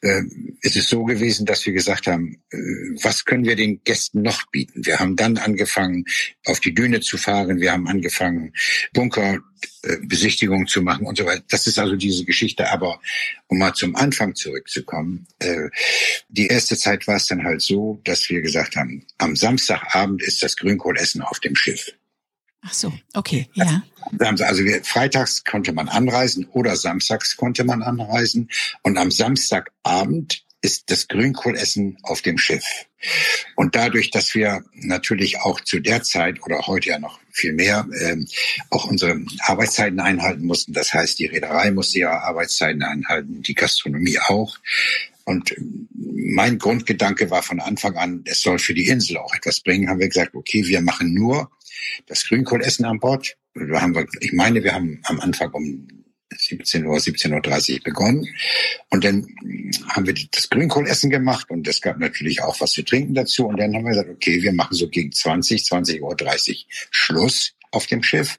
äh, 0.00 0.23
ist 0.62 0.76
es 0.76 0.88
so 0.88 1.05
gewesen, 1.05 1.47
dass 1.47 1.67
wir 1.67 1.73
gesagt 1.73 2.07
haben, 2.07 2.43
äh, 2.50 2.57
was 3.02 3.25
können 3.25 3.45
wir 3.45 3.57
den 3.57 3.83
Gästen 3.83 4.23
noch 4.23 4.47
bieten? 4.50 4.87
Wir 4.87 5.00
haben 5.00 5.17
dann 5.17 5.38
angefangen, 5.38 6.05
auf 6.45 6.61
die 6.61 6.75
Düne 6.75 7.00
zu 7.00 7.19
fahren. 7.19 7.61
Wir 7.61 7.73
haben 7.73 7.88
angefangen, 7.88 8.52
Bunkerbesichtigungen 8.93 10.67
zu 10.67 10.83
machen 10.83 11.07
und 11.07 11.19
so 11.19 11.26
weiter. 11.26 11.43
Das 11.49 11.67
ist 11.67 11.78
also 11.78 11.97
diese 11.97 12.25
Geschichte. 12.25 12.71
Aber 12.71 13.00
um 13.49 13.59
mal 13.59 13.75
zum 13.75 13.97
Anfang 13.97 14.35
zurückzukommen, 14.35 15.26
äh, 15.40 15.69
die 16.28 16.47
erste 16.47 16.76
Zeit 16.76 17.07
war 17.07 17.17
es 17.17 17.26
dann 17.26 17.45
halt 17.45 17.62
so, 17.62 18.00
dass 18.05 18.28
wir 18.28 18.40
gesagt 18.40 18.76
haben, 18.76 19.05
am 19.19 19.35
Samstagabend 19.35 20.23
ist 20.23 20.43
das 20.43 20.57
Grünkohlessen 20.57 21.23
auf 21.23 21.40
dem 21.40 21.57
Schiff. 21.57 21.93
Ach 22.62 22.72
so, 22.72 22.92
okay, 23.14 23.48
ja. 23.54 23.82
Also 24.18 24.64
wir, 24.64 24.82
freitags 24.84 25.44
konnte 25.44 25.72
man 25.72 25.88
anreisen 25.88 26.46
oder 26.52 26.76
samstags 26.76 27.36
konnte 27.36 27.64
man 27.64 27.82
anreisen. 27.82 28.50
Und 28.82 28.98
am 28.98 29.10
Samstagabend 29.10 30.44
ist 30.60 30.90
das 30.90 31.08
Grünkohlessen 31.08 31.98
auf 32.02 32.22
dem 32.22 32.36
Schiff. 32.36 32.64
Und 33.54 33.76
dadurch, 33.76 34.10
dass 34.10 34.34
wir 34.34 34.64
natürlich 34.72 35.40
auch 35.40 35.60
zu 35.60 35.78
der 35.78 36.02
Zeit 36.02 36.42
oder 36.42 36.66
heute 36.66 36.90
ja 36.90 36.98
noch 36.98 37.20
viel 37.30 37.52
mehr 37.52 37.86
ähm, 38.00 38.26
auch 38.70 38.86
unsere 38.86 39.20
Arbeitszeiten 39.38 40.00
einhalten 40.00 40.44
mussten, 40.44 40.72
das 40.72 40.92
heißt, 40.92 41.18
die 41.18 41.26
Reederei 41.26 41.70
musste 41.70 42.00
ja 42.00 42.18
Arbeitszeiten 42.18 42.82
einhalten, 42.82 43.42
die 43.42 43.54
Gastronomie 43.54 44.18
auch. 44.26 44.58
Und 45.24 45.54
mein 45.94 46.58
Grundgedanke 46.58 47.30
war 47.30 47.42
von 47.42 47.60
Anfang 47.60 47.96
an, 47.96 48.24
es 48.24 48.40
soll 48.40 48.58
für 48.58 48.74
die 48.74 48.88
Insel 48.88 49.18
auch 49.18 49.34
etwas 49.34 49.60
bringen, 49.60 49.88
haben 49.88 50.00
wir 50.00 50.08
gesagt, 50.08 50.34
okay, 50.34 50.66
wir 50.66 50.80
machen 50.80 51.14
nur 51.14 51.50
das 52.06 52.26
Grünkohlessen 52.26 52.85
an 52.85 53.00
Bord. 53.00 53.37
Da 53.54 53.80
haben 53.80 53.94
wir, 53.94 54.06
ich 54.20 54.32
meine, 54.32 54.62
wir 54.62 54.75
haben 54.75 55.00
am 55.04 55.20
Anfang 55.20 55.50
um 55.52 55.88
17 56.37 56.87
Uhr, 56.87 56.97
17.30 56.97 57.75
Uhr 57.75 57.85
begonnen. 57.85 58.28
Und 58.90 59.04
dann 59.04 59.26
haben 59.88 60.06
wir 60.06 60.14
das 60.30 60.49
Grünkohlessen 60.49 61.11
gemacht 61.11 61.50
und 61.50 61.66
es 61.66 61.80
gab 61.80 61.99
natürlich 61.99 62.42
auch 62.42 62.61
was 62.61 62.73
zu 62.73 62.82
trinken 62.82 63.14
dazu. 63.14 63.47
Und 63.47 63.58
dann 63.58 63.75
haben 63.75 63.85
wir 63.85 63.90
gesagt, 63.90 64.11
okay, 64.11 64.42
wir 64.42 64.52
machen 64.52 64.75
so 64.75 64.88
gegen 64.88 65.12
20, 65.12 65.62
20.30 65.62 66.00
Uhr 66.02 66.56
Schluss 66.90 67.54
auf 67.70 67.87
dem 67.87 68.02
Schiff, 68.02 68.38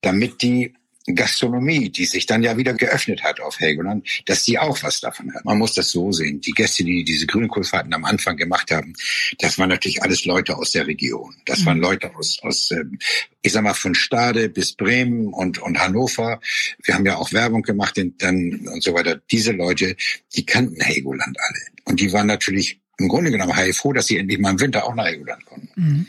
damit 0.00 0.42
die 0.42 0.74
Gastronomie, 1.06 1.90
die 1.90 2.04
sich 2.04 2.26
dann 2.26 2.42
ja 2.42 2.56
wieder 2.56 2.74
geöffnet 2.74 3.22
hat 3.22 3.40
auf 3.40 3.58
Helgoland, 3.58 4.06
dass 4.26 4.44
die 4.44 4.58
auch 4.58 4.82
was 4.82 5.00
davon 5.00 5.34
hat. 5.34 5.44
Man 5.44 5.58
muss 5.58 5.74
das 5.74 5.90
so 5.90 6.12
sehen. 6.12 6.40
Die 6.40 6.52
Gäste, 6.52 6.84
die 6.84 7.04
diese 7.04 7.26
Grünkohlfahrten 7.26 7.92
am 7.92 8.04
Anfang 8.04 8.36
gemacht 8.36 8.70
haben, 8.70 8.94
das 9.38 9.58
waren 9.58 9.68
natürlich 9.68 10.02
alles 10.02 10.24
Leute 10.24 10.56
aus 10.56 10.70
der 10.72 10.86
Region. 10.86 11.34
Das 11.44 11.60
mhm. 11.60 11.66
waren 11.66 11.78
Leute 11.78 12.14
aus, 12.14 12.38
aus 12.42 12.70
ähm, 12.70 12.98
ich 13.42 13.52
sag 13.52 13.64
mal, 13.64 13.74
von 13.74 13.94
Stade 13.94 14.48
bis 14.48 14.72
Bremen 14.74 15.28
und, 15.28 15.58
und 15.58 15.78
Hannover. 15.78 16.40
Wir 16.84 16.94
haben 16.94 17.06
ja 17.06 17.16
auch 17.16 17.32
Werbung 17.32 17.62
gemacht 17.62 17.98
und 17.98 18.22
dann 18.22 18.68
und 18.72 18.82
so 18.82 18.94
weiter. 18.94 19.20
Diese 19.30 19.52
Leute, 19.52 19.96
die 20.34 20.46
kannten 20.46 20.80
Helgoland 20.80 21.36
alle. 21.40 21.60
Und 21.84 22.00
die 22.00 22.12
waren 22.12 22.28
natürlich 22.28 22.80
im 22.98 23.08
Grunde 23.08 23.32
genommen 23.32 23.56
heilfroh, 23.56 23.92
dass 23.92 24.06
sie 24.06 24.18
endlich 24.18 24.38
mal 24.38 24.50
im 24.50 24.60
Winter 24.60 24.84
auch 24.84 24.94
nach 24.94 25.06
Helgoland 25.06 25.44
konnten. 25.46 25.70
Mhm 25.74 26.06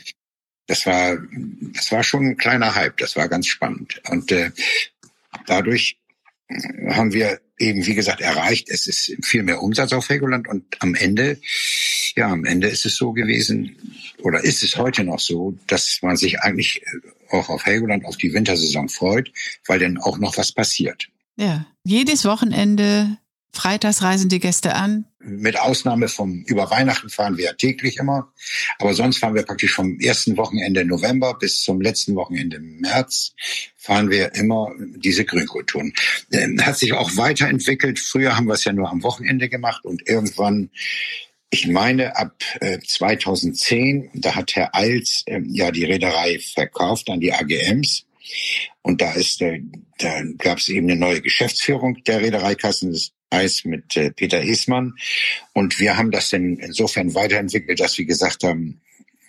das 0.66 0.86
war, 0.86 1.18
das 1.74 1.92
war 1.92 2.02
schon 2.02 2.26
ein 2.26 2.36
kleiner 2.36 2.74
Hype, 2.74 2.96
das 2.98 3.16
war 3.16 3.28
ganz 3.28 3.46
spannend. 3.46 4.00
Und 4.08 4.32
äh, 4.32 4.50
dadurch 5.46 5.98
haben 6.88 7.12
wir 7.12 7.40
eben, 7.58 7.86
wie 7.86 7.94
gesagt, 7.94 8.20
erreicht, 8.20 8.68
es 8.68 8.86
ist 8.86 9.14
viel 9.22 9.42
mehr 9.42 9.62
Umsatz 9.62 9.92
auf 9.92 10.08
Helgoland 10.08 10.48
und 10.48 10.64
am 10.80 10.94
Ende, 10.94 11.38
ja, 12.16 12.28
am 12.28 12.44
Ende 12.44 12.68
ist 12.68 12.84
es 12.84 12.96
so 12.96 13.12
gewesen, 13.12 13.76
oder 14.22 14.42
ist 14.42 14.62
es 14.62 14.76
heute 14.76 15.04
noch 15.04 15.20
so, 15.20 15.56
dass 15.66 15.98
man 16.02 16.16
sich 16.16 16.40
eigentlich 16.40 16.82
auch 17.30 17.48
auf 17.48 17.64
Helgoland 17.64 18.04
auf 18.04 18.16
die 18.16 18.32
Wintersaison 18.32 18.88
freut, 18.88 19.30
weil 19.66 19.78
dann 19.78 19.98
auch 19.98 20.18
noch 20.18 20.36
was 20.36 20.52
passiert. 20.52 21.08
Ja, 21.36 21.66
jedes 21.84 22.24
Wochenende 22.24 23.18
Freitags 23.52 24.02
reisen 24.02 24.28
die 24.28 24.40
Gäste 24.40 24.74
an? 24.74 25.06
Mit 25.26 25.58
Ausnahme 25.58 26.08
vom 26.08 26.44
über 26.46 26.70
Weihnachten 26.70 27.08
fahren 27.08 27.36
wir 27.36 27.44
ja 27.46 27.52
täglich 27.54 27.96
immer. 27.96 28.32
Aber 28.78 28.94
sonst 28.94 29.18
fahren 29.18 29.34
wir 29.34 29.42
praktisch 29.42 29.74
vom 29.74 29.98
ersten 30.00 30.36
Wochenende 30.36 30.84
November 30.84 31.34
bis 31.38 31.62
zum 31.62 31.80
letzten 31.80 32.14
Wochenende 32.14 32.60
März 32.60 33.32
fahren 33.76 34.10
wir 34.10 34.34
immer 34.34 34.70
diese 34.96 35.24
Grünkulturen. 35.24 35.92
Ähm, 36.32 36.64
hat 36.64 36.78
sich 36.78 36.92
auch 36.94 37.16
weiterentwickelt. 37.16 37.98
Früher 37.98 38.36
haben 38.36 38.46
wir 38.46 38.54
es 38.54 38.64
ja 38.64 38.72
nur 38.72 38.90
am 38.90 39.02
Wochenende 39.02 39.48
gemacht 39.48 39.84
und 39.84 40.08
irgendwann 40.08 40.70
ich 41.50 41.68
meine, 41.68 42.16
ab 42.16 42.34
äh, 42.60 42.80
2010, 42.80 44.10
da 44.14 44.34
hat 44.34 44.56
Herr 44.56 44.74
Eils 44.74 45.22
äh, 45.26 45.40
ja 45.46 45.70
die 45.70 45.84
Reederei 45.84 46.40
verkauft 46.40 47.08
an 47.08 47.20
die 47.20 47.32
AGMs. 47.32 48.06
Und 48.82 49.00
da 49.00 49.12
ist, 49.12 49.40
äh, 49.40 49.60
da 49.98 50.22
gab 50.38 50.58
es 50.58 50.68
eben 50.68 50.90
eine 50.90 50.98
neue 50.98 51.20
Geschäftsführung 51.20 52.02
der 52.04 52.22
Reedereikassen. 52.22 52.90
Das 52.90 53.12
Eis 53.34 53.64
mit 53.64 53.96
äh, 53.96 54.10
Peter 54.10 54.42
Esmann. 54.42 54.94
Und 55.52 55.78
wir 55.78 55.96
haben 55.96 56.10
das 56.10 56.30
dann 56.30 56.56
insofern 56.56 57.14
weiterentwickelt, 57.14 57.80
dass 57.80 57.98
wir 57.98 58.04
gesagt 58.04 58.44
haben, 58.44 58.80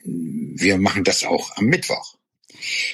wir 0.04 0.78
machen 0.78 1.04
das 1.04 1.24
auch 1.24 1.56
am 1.58 1.66
Mittwoch. 1.66 2.16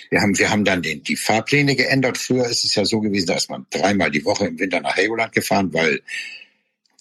Wir 0.10 0.22
haben, 0.22 0.38
wir 0.38 0.50
haben 0.50 0.66
dann 0.66 0.82
den, 0.82 1.04
die 1.04 1.16
Fahrpläne 1.16 1.76
geändert. 1.76 2.18
Früher 2.18 2.48
ist 2.48 2.66
es 2.66 2.76
ja 2.76 2.86
so 2.86 3.00
gewesen, 3.00 3.28
dass 3.28 3.50
man 3.50 3.66
dreimal 3.70 4.12
die 4.12 4.26
Woche 4.26 4.48
im 4.48 4.60
Winter 4.60 4.82
nach 4.82 4.96
Helgoland 4.96 5.34
gefahren, 5.34 5.74
weil 5.74 6.02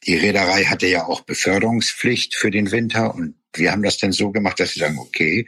die 0.06 0.16
Reederei 0.16 0.64
hatte 0.64 0.86
ja 0.86 1.06
auch 1.06 1.22
Beförderungspflicht 1.22 2.34
für 2.34 2.50
den 2.50 2.70
Winter 2.70 3.14
und 3.14 3.34
wir 3.52 3.72
haben 3.72 3.82
das 3.82 3.98
dann 3.98 4.12
so 4.12 4.30
gemacht, 4.30 4.60
dass 4.60 4.76
wir 4.76 4.86
sagen, 4.86 4.98
okay, 4.98 5.46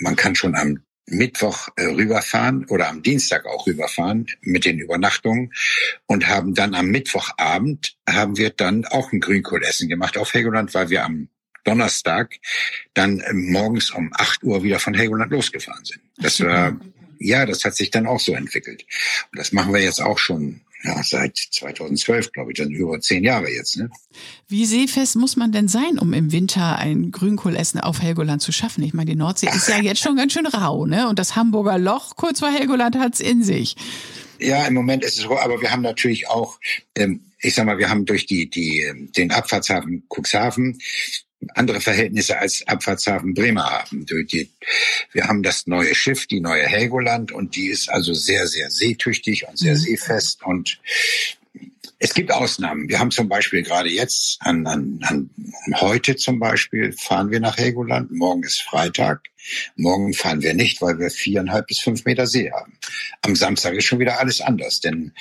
man 0.00 0.16
kann 0.16 0.34
schon 0.34 0.54
am 0.54 0.80
Mittwoch 1.06 1.68
äh, 1.76 1.84
rüberfahren 1.84 2.66
oder 2.66 2.88
am 2.88 3.02
Dienstag 3.02 3.46
auch 3.46 3.66
rüberfahren 3.66 4.26
mit 4.40 4.64
den 4.64 4.78
Übernachtungen 4.78 5.52
und 6.06 6.26
haben 6.26 6.54
dann 6.54 6.74
am 6.74 6.88
Mittwochabend 6.88 7.96
haben 8.08 8.36
wir 8.36 8.50
dann 8.50 8.84
auch 8.86 9.12
ein 9.12 9.20
Grünkohlessen 9.20 9.88
gemacht 9.88 10.18
auf 10.18 10.34
Helgoland, 10.34 10.74
weil 10.74 10.90
wir 10.90 11.04
am 11.04 11.28
Donnerstag 11.64 12.36
dann 12.94 13.20
äh, 13.20 13.32
morgens 13.32 13.90
um 13.90 14.10
8 14.14 14.42
Uhr 14.44 14.62
wieder 14.62 14.78
von 14.78 14.94
Helgoland 14.94 15.30
losgefahren 15.30 15.84
sind. 15.84 16.00
Das 16.16 16.40
war, 16.40 16.78
ja, 17.18 17.46
das 17.46 17.64
hat 17.64 17.76
sich 17.76 17.90
dann 17.90 18.06
auch 18.06 18.20
so 18.20 18.34
entwickelt. 18.34 18.84
Und 19.32 19.38
das 19.38 19.52
machen 19.52 19.72
wir 19.72 19.82
jetzt 19.82 20.00
auch 20.00 20.18
schon 20.18 20.60
ja, 20.86 21.02
seit 21.02 21.36
2012, 21.36 22.32
glaube 22.32 22.52
ich, 22.52 22.58
dann 22.58 22.70
über 22.70 23.00
zehn 23.00 23.24
Jahre 23.24 23.50
jetzt. 23.50 23.76
Ne? 23.76 23.90
Wie 24.48 24.66
seefest 24.66 25.16
muss 25.16 25.36
man 25.36 25.52
denn 25.52 25.68
sein, 25.68 25.98
um 25.98 26.12
im 26.12 26.32
Winter 26.32 26.78
ein 26.78 27.10
Grünkohlessen 27.10 27.80
auf 27.80 28.00
Helgoland 28.00 28.42
zu 28.42 28.52
schaffen? 28.52 28.84
Ich 28.84 28.94
meine, 28.94 29.10
die 29.10 29.16
Nordsee 29.16 29.48
ist 29.48 29.68
ja 29.68 29.80
jetzt 29.80 30.00
schon 30.00 30.16
ganz 30.16 30.32
schön 30.32 30.46
rau, 30.46 30.86
ne? 30.86 31.08
Und 31.08 31.18
das 31.18 31.34
Hamburger 31.34 31.78
Loch 31.78 32.16
kurz 32.16 32.40
vor 32.40 32.50
Helgoland 32.50 32.96
hat's 32.96 33.20
in 33.20 33.42
sich. 33.42 33.76
Ja, 34.38 34.66
im 34.66 34.74
Moment 34.74 35.04
ist 35.04 35.18
es 35.18 35.28
rau, 35.28 35.38
aber 35.38 35.60
wir 35.60 35.72
haben 35.72 35.82
natürlich 35.82 36.28
auch, 36.28 36.58
ähm, 36.94 37.20
ich 37.40 37.54
sag 37.54 37.66
mal, 37.66 37.78
wir 37.78 37.90
haben 37.90 38.04
durch 38.04 38.26
die, 38.26 38.48
die, 38.48 39.10
den 39.16 39.32
Abfahrtshafen 39.32 40.04
Cuxhaven 40.08 40.78
andere 41.54 41.80
Verhältnisse 41.80 42.38
als 42.38 42.66
Abfahrtshafen 42.66 43.34
Bremerhaven. 43.34 44.06
Wir 45.12 45.24
haben 45.24 45.42
das 45.42 45.66
neue 45.66 45.94
Schiff, 45.94 46.26
die 46.26 46.40
neue 46.40 46.66
Helgoland, 46.66 47.32
und 47.32 47.56
die 47.56 47.68
ist 47.68 47.88
also 47.88 48.14
sehr, 48.14 48.46
sehr 48.46 48.70
seetüchtig 48.70 49.46
und 49.48 49.58
sehr 49.58 49.74
mhm. 49.74 49.78
seefest. 49.78 50.42
Und 50.44 50.80
es 51.98 52.14
gibt 52.14 52.30
Ausnahmen. 52.30 52.88
Wir 52.88 52.98
haben 52.98 53.10
zum 53.10 53.28
Beispiel 53.28 53.62
gerade 53.62 53.88
jetzt, 53.88 54.38
an, 54.40 54.66
an, 54.66 55.00
an 55.02 55.30
heute 55.80 56.16
zum 56.16 56.38
Beispiel, 56.38 56.92
fahren 56.92 57.30
wir 57.30 57.40
nach 57.40 57.56
Helgoland. 57.56 58.10
Morgen 58.12 58.42
ist 58.42 58.62
Freitag. 58.62 59.22
Morgen 59.76 60.12
fahren 60.12 60.42
wir 60.42 60.54
nicht, 60.54 60.82
weil 60.82 60.98
wir 60.98 61.10
viereinhalb 61.10 61.68
bis 61.68 61.78
fünf 61.78 62.04
Meter 62.04 62.26
See 62.26 62.50
haben. 62.50 62.78
Am 63.22 63.36
Samstag 63.36 63.74
ist 63.74 63.84
schon 63.84 64.00
wieder 64.00 64.18
alles 64.18 64.40
anders, 64.40 64.80
denn 64.80 65.12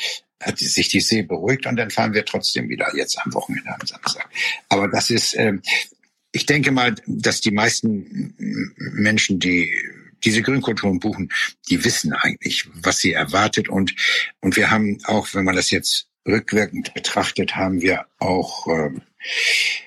hat 0.41 0.59
sich 0.59 0.89
die 0.89 0.99
See 0.99 1.21
beruhigt 1.21 1.65
und 1.65 1.75
dann 1.75 1.89
fahren 1.89 2.13
wir 2.13 2.25
trotzdem 2.25 2.69
wieder 2.69 2.93
jetzt 2.95 3.17
am 3.19 3.33
Wochenende 3.33 3.69
am 3.69 3.87
Samstag. 3.87 4.29
Aber 4.69 4.87
das 4.89 5.09
ist, 5.09 5.33
äh, 5.35 5.53
ich 6.35 6.45
denke 6.45 6.71
mal, 6.71 6.93
dass 7.07 7.39
die 7.39 7.51
meisten 7.51 8.35
Menschen, 8.77 9.39
die 9.39 9.73
diese 10.25 10.41
Grünkulturen 10.41 10.99
buchen, 10.99 11.31
die 11.69 11.85
wissen 11.85 12.11
eigentlich, 12.11 12.67
was 12.73 12.97
sie 12.97 13.13
erwartet. 13.13 13.69
Und, 13.69 13.95
und 14.41 14.57
wir 14.57 14.69
haben 14.69 14.97
auch, 15.05 15.33
wenn 15.33 15.45
man 15.45 15.55
das 15.55 15.71
jetzt 15.71 16.09
rückwirkend 16.27 16.93
betrachtet, 16.93 17.55
haben 17.55 17.81
wir 17.81 18.05
auch, 18.19 18.67
äh, 18.67 18.89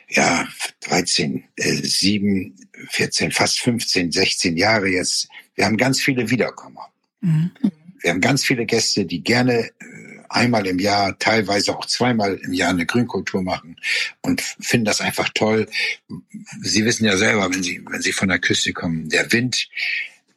ja, 0.08 0.48
13, 0.80 1.44
äh, 1.56 1.74
7, 1.74 2.54
14, 2.92 3.30
fast 3.30 3.60
15, 3.60 4.10
16 4.10 4.56
Jahre 4.56 4.88
jetzt. 4.88 5.28
Wir 5.54 5.66
haben 5.66 5.76
ganz 5.76 6.00
viele 6.00 6.30
Wiederkommer. 6.30 6.90
Mhm. 7.20 7.50
Wir 8.00 8.12
haben 8.12 8.22
ganz 8.22 8.42
viele 8.42 8.64
Gäste, 8.64 9.04
die 9.04 9.22
gerne 9.22 9.66
äh, 9.80 10.17
einmal 10.28 10.66
im 10.66 10.78
Jahr, 10.78 11.18
teilweise 11.18 11.76
auch 11.76 11.86
zweimal 11.86 12.34
im 12.42 12.52
Jahr 12.52 12.70
eine 12.70 12.86
Grünkultur 12.86 13.42
machen 13.42 13.76
und 14.22 14.40
finden 14.40 14.86
das 14.86 15.00
einfach 15.00 15.28
toll. 15.34 15.66
Sie 16.62 16.84
wissen 16.84 17.04
ja 17.04 17.16
selber, 17.16 17.52
wenn 17.52 17.62
Sie, 17.62 17.82
wenn 17.88 18.02
Sie 18.02 18.12
von 18.12 18.28
der 18.28 18.38
Küste 18.38 18.72
kommen, 18.72 19.08
der 19.08 19.32
Wind 19.32 19.68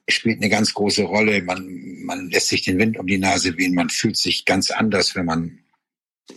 spielt 0.10 0.38
eine 0.38 0.50
ganz 0.50 0.74
große 0.74 1.04
Rolle. 1.04 1.42
Man, 1.44 2.04
man 2.04 2.30
lässt 2.30 2.48
sich 2.48 2.64
den 2.64 2.78
Wind 2.78 2.98
um 2.98 3.08
die 3.08 3.18
Nase 3.18 3.58
wehen. 3.58 3.76
Man 3.76 3.90
fühlt 3.90 4.18
sich 4.18 4.46
ganz 4.46 4.72
anders, 4.72 5.16
wenn 5.16 5.26
man 5.26 5.60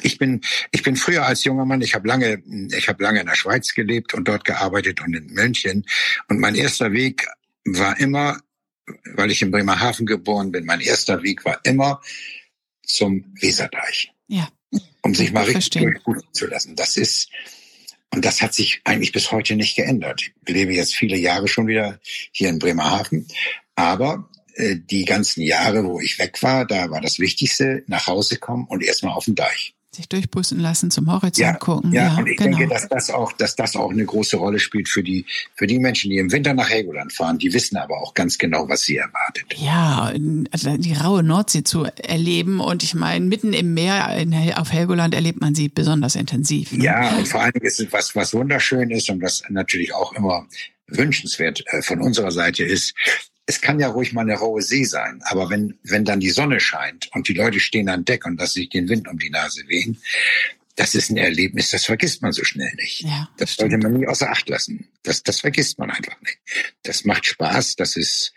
ich 0.02 0.18
bin, 0.18 0.40
ich 0.72 0.82
bin 0.82 0.96
früher 0.96 1.24
als 1.24 1.44
junger 1.44 1.64
Mann, 1.64 1.80
ich 1.80 1.94
habe 1.94 2.08
lange, 2.08 2.42
ich 2.76 2.88
habe 2.88 3.02
lange 3.02 3.20
in 3.20 3.26
der 3.26 3.36
Schweiz 3.36 3.74
gelebt 3.74 4.14
und 4.14 4.26
dort 4.26 4.44
gearbeitet 4.44 5.00
und 5.00 5.14
in 5.14 5.26
München. 5.26 5.84
Und 6.28 6.40
mein 6.40 6.54
erster 6.54 6.92
Weg 6.92 7.26
war 7.64 7.98
immer, 8.00 8.40
weil 9.14 9.30
ich 9.30 9.42
in 9.42 9.50
Bremerhaven 9.50 10.06
geboren 10.06 10.52
bin, 10.52 10.64
mein 10.64 10.80
erster 10.80 11.22
Weg 11.22 11.44
war 11.44 11.60
immer 11.64 12.00
zum 12.86 13.24
Weserdeich. 13.40 14.12
Ja. 14.28 14.48
Um 15.02 15.14
sich 15.14 15.32
mal 15.32 15.44
richtig 15.44 15.70
durchguten 15.70 16.26
zu 16.32 16.46
lassen. 16.46 16.76
Das 16.76 16.96
ist, 16.96 17.30
und 18.12 18.24
das 18.24 18.42
hat 18.42 18.54
sich 18.54 18.80
eigentlich 18.84 19.12
bis 19.12 19.30
heute 19.30 19.54
nicht 19.56 19.76
geändert. 19.76 20.22
Ich 20.22 20.32
lebe 20.54 20.74
jetzt 20.74 20.94
viele 20.94 21.16
Jahre 21.16 21.46
schon 21.48 21.66
wieder 21.66 22.00
hier 22.32 22.48
in 22.48 22.58
Bremerhaven. 22.58 23.26
Aber 23.76 24.28
äh, 24.54 24.76
die 24.76 25.04
ganzen 25.04 25.42
Jahre, 25.42 25.84
wo 25.84 26.00
ich 26.00 26.18
weg 26.18 26.42
war, 26.42 26.66
da 26.66 26.90
war 26.90 27.00
das 27.00 27.18
Wichtigste, 27.18 27.84
nach 27.86 28.06
Hause 28.06 28.38
kommen 28.38 28.66
und 28.66 28.82
erstmal 28.82 29.14
auf 29.14 29.26
den 29.26 29.34
Deich 29.34 29.74
sich 29.94 30.08
durchbrüsten 30.08 30.60
lassen, 30.60 30.90
zum 30.90 31.10
Horizont 31.10 31.38
ja, 31.38 31.52
gucken. 31.54 31.92
Ja, 31.92 32.08
ja 32.08 32.16
und 32.18 32.26
ich 32.26 32.36
genau. 32.36 32.58
denke, 32.58 32.74
dass 32.74 32.88
das 32.88 33.10
auch, 33.10 33.32
dass 33.32 33.56
das 33.56 33.76
auch 33.76 33.90
eine 33.90 34.04
große 34.04 34.36
Rolle 34.36 34.58
spielt 34.58 34.88
für 34.88 35.02
die, 35.02 35.26
für 35.54 35.66
die 35.66 35.78
Menschen, 35.78 36.10
die 36.10 36.18
im 36.18 36.32
Winter 36.32 36.54
nach 36.54 36.68
Helgoland 36.68 37.12
fahren. 37.12 37.38
Die 37.38 37.52
wissen 37.52 37.76
aber 37.76 38.00
auch 38.00 38.14
ganz 38.14 38.38
genau, 38.38 38.68
was 38.68 38.82
sie 38.82 38.96
erwartet. 38.96 39.54
Ja, 39.56 40.12
also 40.50 40.76
die 40.76 40.92
raue 40.92 41.22
Nordsee 41.22 41.64
zu 41.64 41.84
erleben 41.84 42.60
und 42.60 42.82
ich 42.82 42.94
meine, 42.94 43.24
mitten 43.24 43.52
im 43.52 43.74
Meer 43.74 44.16
in, 44.16 44.34
auf 44.54 44.72
Helgoland 44.72 45.14
erlebt 45.14 45.40
man 45.40 45.54
sie 45.54 45.68
besonders 45.68 46.16
intensiv. 46.16 46.72
Ne? 46.72 46.84
Ja, 46.84 47.16
und 47.16 47.28
vor 47.28 47.44
Dingen 47.50 47.66
ist 47.66 47.80
es 47.80 47.92
was, 47.92 48.14
was 48.16 48.34
wunderschön 48.34 48.90
ist 48.90 49.10
und 49.10 49.22
was 49.22 49.42
natürlich 49.48 49.94
auch 49.94 50.12
immer 50.14 50.46
wünschenswert 50.86 51.64
äh, 51.66 51.82
von 51.82 52.00
unserer 52.00 52.30
Seite 52.30 52.64
ist, 52.64 52.94
es 53.46 53.60
kann 53.60 53.78
ja 53.78 53.88
ruhig 53.88 54.12
mal 54.12 54.22
eine 54.22 54.34
raue 54.34 54.62
See 54.62 54.84
sein, 54.84 55.20
aber 55.24 55.50
wenn, 55.50 55.78
wenn 55.82 56.04
dann 56.04 56.20
die 56.20 56.30
Sonne 56.30 56.60
scheint 56.60 57.10
und 57.12 57.28
die 57.28 57.34
Leute 57.34 57.60
stehen 57.60 57.88
an 57.88 58.04
Deck 58.04 58.24
und 58.24 58.40
dass 58.40 58.54
sich 58.54 58.70
den 58.70 58.88
Wind 58.88 59.06
um 59.08 59.18
die 59.18 59.30
Nase 59.30 59.62
wehen, 59.68 59.98
das 60.76 60.94
ist 60.94 61.10
ein 61.10 61.16
Erlebnis, 61.16 61.70
das 61.70 61.84
vergisst 61.84 62.20
man 62.22 62.32
so 62.32 62.42
schnell 62.42 62.72
nicht. 62.76 63.02
Ja, 63.02 63.28
das, 63.38 63.50
das 63.50 63.56
sollte 63.56 63.78
man 63.78 63.92
nie 63.92 64.06
außer 64.06 64.30
Acht 64.30 64.48
lassen. 64.48 64.88
Das, 65.04 65.22
das 65.22 65.40
vergisst 65.40 65.78
man 65.78 65.90
einfach 65.90 66.20
nicht. 66.22 66.38
Das 66.82 67.04
macht 67.04 67.26
Spaß, 67.26 67.76
das 67.76 67.96
ist, 67.96 68.32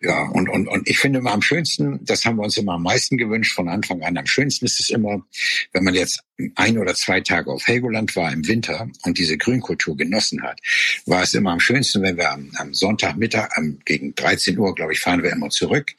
ja, 0.00 0.28
und, 0.28 0.48
und, 0.48 0.68
und 0.68 0.88
ich 0.88 0.98
finde 0.98 1.18
immer 1.18 1.32
am 1.32 1.42
schönsten, 1.42 2.04
das 2.04 2.24
haben 2.24 2.36
wir 2.36 2.44
uns 2.44 2.56
immer 2.56 2.74
am 2.74 2.82
meisten 2.82 3.16
gewünscht 3.16 3.54
von 3.54 3.68
Anfang 3.68 4.02
an, 4.02 4.16
am 4.16 4.26
schönsten 4.26 4.66
ist 4.66 4.78
es 4.78 4.90
immer, 4.90 5.26
wenn 5.72 5.84
man 5.84 5.94
jetzt 5.94 6.22
ein 6.54 6.78
oder 6.78 6.94
zwei 6.94 7.20
Tage 7.20 7.50
auf 7.50 7.66
Helgoland 7.66 8.14
war 8.14 8.32
im 8.32 8.46
Winter 8.46 8.88
und 9.02 9.18
diese 9.18 9.36
Grünkultur 9.36 9.96
genossen 9.96 10.42
hat, 10.42 10.60
war 11.06 11.22
es 11.22 11.34
immer 11.34 11.50
am 11.50 11.60
schönsten, 11.60 12.02
wenn 12.02 12.16
wir 12.16 12.30
am, 12.30 12.52
am 12.56 12.74
Sonntagmittag, 12.74 13.56
am, 13.56 13.78
gegen 13.84 14.14
13 14.14 14.56
Uhr, 14.58 14.74
glaube 14.74 14.92
ich, 14.92 15.00
fahren 15.00 15.22
wir 15.22 15.32
immer 15.32 15.48
zurück. 15.48 15.94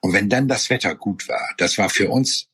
Und 0.00 0.12
wenn 0.12 0.28
dann 0.28 0.46
das 0.46 0.70
Wetter 0.70 0.94
gut 0.94 1.28
war, 1.28 1.54
das 1.56 1.78
war 1.78 1.88
für 1.88 2.10
uns 2.10 2.48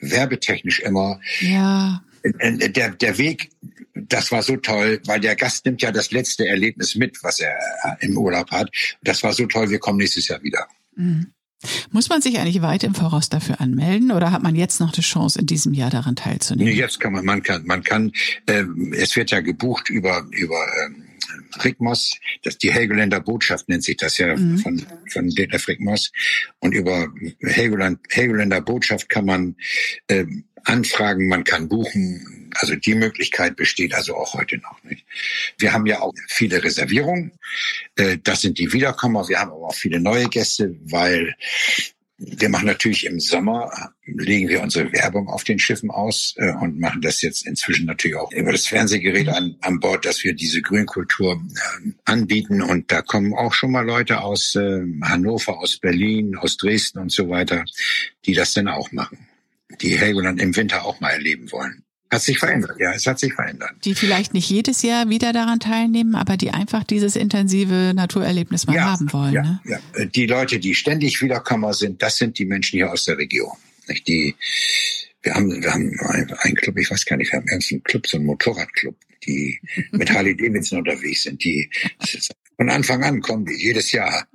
werbetechnisch 0.00 0.80
immer. 0.80 1.20
Ja. 1.40 2.02
Der, 2.22 2.90
der 2.90 3.18
Weg, 3.18 3.50
das 3.94 4.30
war 4.30 4.42
so 4.42 4.56
toll, 4.56 5.00
weil 5.06 5.20
der 5.20 5.36
Gast 5.36 5.64
nimmt 5.64 5.80
ja 5.82 5.90
das 5.90 6.10
letzte 6.10 6.46
Erlebnis 6.46 6.94
mit, 6.94 7.22
was 7.22 7.40
er 7.40 7.56
äh, 7.84 8.06
im 8.06 8.18
Urlaub 8.18 8.50
hat. 8.50 8.70
Das 9.02 9.22
war 9.22 9.32
so 9.32 9.46
toll, 9.46 9.70
wir 9.70 9.78
kommen 9.78 9.98
nächstes 9.98 10.28
Jahr 10.28 10.42
wieder. 10.42 10.66
Mhm. 10.96 11.32
Muss 11.90 12.08
man 12.08 12.22
sich 12.22 12.38
eigentlich 12.38 12.62
weit 12.62 12.84
im 12.84 12.94
Voraus 12.94 13.28
dafür 13.28 13.60
anmelden 13.60 14.12
oder 14.12 14.32
hat 14.32 14.42
man 14.42 14.54
jetzt 14.54 14.80
noch 14.80 14.92
die 14.92 15.02
Chance, 15.02 15.38
in 15.38 15.46
diesem 15.46 15.74
Jahr 15.74 15.90
daran 15.90 16.16
teilzunehmen? 16.16 16.72
Nee, 16.72 16.78
jetzt 16.78 17.00
kann 17.00 17.12
man, 17.12 17.24
man 17.24 17.42
kann, 17.42 17.66
man 17.66 17.82
kann, 17.82 18.12
äh, 18.46 18.64
es 18.92 19.14
wird 19.14 19.30
ja 19.30 19.40
gebucht 19.40 19.90
über, 19.90 20.26
über 20.30 20.66
ähm, 20.84 21.04
Frickmoss, 21.58 22.18
das 22.42 22.58
die 22.58 22.72
Helgoländer 22.72 23.20
Botschaft 23.20 23.68
nennt 23.68 23.84
sich 23.84 23.96
das 23.96 24.18
ja 24.18 24.36
mhm. 24.36 24.58
von, 24.58 24.86
von 25.10 25.30
Detlef 25.30 25.62
Frickmoss. 25.62 26.12
Und 26.58 26.72
über 26.72 27.08
Helgoland, 27.40 28.00
Helgoländer 28.10 28.60
Botschaft 28.60 29.08
kann 29.08 29.26
man 29.26 29.56
äh, 30.08 30.24
anfragen, 30.64 31.28
man 31.28 31.44
kann 31.44 31.68
buchen. 31.68 32.50
Also 32.56 32.76
die 32.76 32.94
Möglichkeit 32.94 33.56
besteht 33.56 33.94
also 33.94 34.16
auch 34.16 34.34
heute 34.34 34.58
noch 34.58 34.82
nicht. 34.84 35.04
Wir 35.58 35.72
haben 35.72 35.86
ja 35.86 36.00
auch 36.00 36.12
viele 36.28 36.62
Reservierungen. 36.62 37.32
Äh, 37.96 38.18
das 38.22 38.42
sind 38.42 38.58
die 38.58 38.72
Wiederkommer. 38.72 39.28
Wir 39.28 39.40
haben 39.40 39.52
aber 39.52 39.68
auch 39.68 39.74
viele 39.74 40.00
neue 40.00 40.28
Gäste, 40.28 40.76
weil 40.82 41.34
wir 42.22 42.50
machen 42.50 42.66
natürlich 42.66 43.06
im 43.06 43.18
Sommer, 43.18 43.70
legen 44.04 44.48
wir 44.48 44.62
unsere 44.62 44.92
Werbung 44.92 45.28
auf 45.28 45.42
den 45.42 45.58
Schiffen 45.58 45.90
aus 45.90 46.34
äh, 46.36 46.52
und 46.52 46.78
machen 46.78 47.00
das 47.00 47.22
jetzt 47.22 47.46
inzwischen 47.46 47.86
natürlich 47.86 48.16
auch 48.16 48.30
über 48.32 48.52
das 48.52 48.66
Fernsehgerät 48.66 49.28
an, 49.28 49.56
an 49.62 49.80
Bord, 49.80 50.04
dass 50.04 50.22
wir 50.22 50.34
diese 50.34 50.60
Grünkultur 50.60 51.40
äh, 51.40 51.90
anbieten. 52.04 52.60
Und 52.60 52.92
da 52.92 53.00
kommen 53.00 53.32
auch 53.32 53.54
schon 53.54 53.72
mal 53.72 53.86
Leute 53.86 54.20
aus 54.20 54.54
äh, 54.54 54.82
Hannover, 55.02 55.58
aus 55.58 55.78
Berlin, 55.78 56.36
aus 56.36 56.58
Dresden 56.58 56.98
und 56.98 57.10
so 57.10 57.30
weiter, 57.30 57.64
die 58.26 58.34
das 58.34 58.52
dann 58.52 58.68
auch 58.68 58.92
machen, 58.92 59.26
die 59.80 59.98
Helgoland 59.98 60.42
im 60.42 60.54
Winter 60.54 60.84
auch 60.84 61.00
mal 61.00 61.10
erleben 61.10 61.50
wollen. 61.50 61.84
Hat 62.10 62.22
sich 62.22 62.38
verändert, 62.38 62.76
ja, 62.80 62.92
es 62.92 63.06
hat 63.06 63.20
sich 63.20 63.32
verändert. 63.32 63.70
Die 63.84 63.94
vielleicht 63.94 64.34
nicht 64.34 64.50
jedes 64.50 64.82
Jahr 64.82 65.08
wieder 65.08 65.32
daran 65.32 65.60
teilnehmen, 65.60 66.16
aber 66.16 66.36
die 66.36 66.50
einfach 66.50 66.82
dieses 66.82 67.14
intensive 67.14 67.92
Naturerlebnis 67.94 68.66
mal 68.66 68.74
ja, 68.74 68.82
haben 68.82 69.12
wollen. 69.12 69.32
Ja, 69.32 69.42
ne? 69.42 69.60
ja. 69.64 70.04
Die 70.06 70.26
Leute, 70.26 70.58
die 70.58 70.74
ständig 70.74 71.22
Wiederkommer 71.22 71.72
sind, 71.72 72.02
das 72.02 72.16
sind 72.16 72.38
die 72.38 72.46
Menschen 72.46 72.78
hier 72.78 72.90
aus 72.90 73.04
der 73.04 73.16
Region. 73.16 73.56
Nicht? 73.86 74.08
Die, 74.08 74.34
wir 75.22 75.34
haben, 75.34 75.62
wir 75.62 75.72
haben 75.72 75.96
einen 76.38 76.56
Club, 76.56 76.78
ich 76.78 76.90
weiß 76.90 77.04
gar 77.04 77.16
nicht, 77.16 77.32
wir 77.32 77.38
haben 77.38 77.48
einen 77.48 77.82
Club, 77.84 78.06
so 78.08 78.16
einen 78.16 78.26
Motorradclub, 78.26 78.96
die 79.24 79.60
mit 79.92 80.10
Harley 80.14 80.36
Davidson 80.36 80.78
unterwegs 80.78 81.22
sind, 81.22 81.44
die 81.44 81.70
von 82.56 82.70
Anfang 82.70 83.04
an 83.04 83.20
kommen 83.20 83.46
die 83.46 83.54
jedes 83.54 83.92
Jahr. 83.92 84.26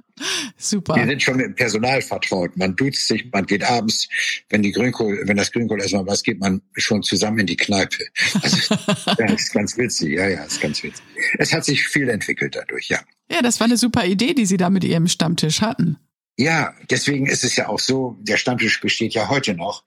Super. 0.57 0.95
Wir 0.95 1.05
sind 1.05 1.21
schon 1.21 1.37
mit 1.37 1.45
dem 1.45 1.55
Personal 1.55 2.01
vertraut. 2.01 2.55
Man 2.55 2.75
duzt 2.75 3.07
sich, 3.07 3.29
man 3.31 3.45
geht 3.45 3.63
abends, 3.63 4.07
wenn 4.49 4.61
die 4.61 4.71
Grünkohl, 4.71 5.21
wenn 5.25 5.37
das 5.37 5.51
Grünkohl 5.51 5.81
erstmal 5.81 6.07
was 6.07 6.23
geht, 6.23 6.39
man 6.39 6.61
schon 6.75 7.03
zusammen 7.03 7.39
in 7.39 7.47
die 7.47 7.57
Kneipe. 7.57 8.05
Also, 8.41 8.75
das 9.17 9.31
ist 9.33 9.53
ganz 9.53 9.77
witzig. 9.77 10.13
Ja, 10.13 10.27
ja, 10.27 10.43
ist 10.43 10.61
ganz 10.61 10.81
witzig. 10.83 11.03
Es 11.37 11.53
hat 11.53 11.65
sich 11.65 11.85
viel 11.87 12.09
entwickelt 12.09 12.55
dadurch, 12.55 12.89
ja. 12.89 12.99
Ja, 13.29 13.41
das 13.41 13.59
war 13.59 13.65
eine 13.65 13.77
super 13.77 14.05
Idee, 14.05 14.33
die 14.33 14.45
Sie 14.45 14.57
da 14.57 14.69
mit 14.69 14.83
Ihrem 14.83 15.07
Stammtisch 15.07 15.61
hatten. 15.61 15.97
Ja, 16.37 16.73
deswegen 16.89 17.27
ist 17.27 17.43
es 17.43 17.55
ja 17.55 17.69
auch 17.69 17.79
so, 17.79 18.17
der 18.21 18.37
Stammtisch 18.37 18.81
besteht 18.81 19.13
ja 19.13 19.29
heute 19.29 19.53
noch. 19.53 19.83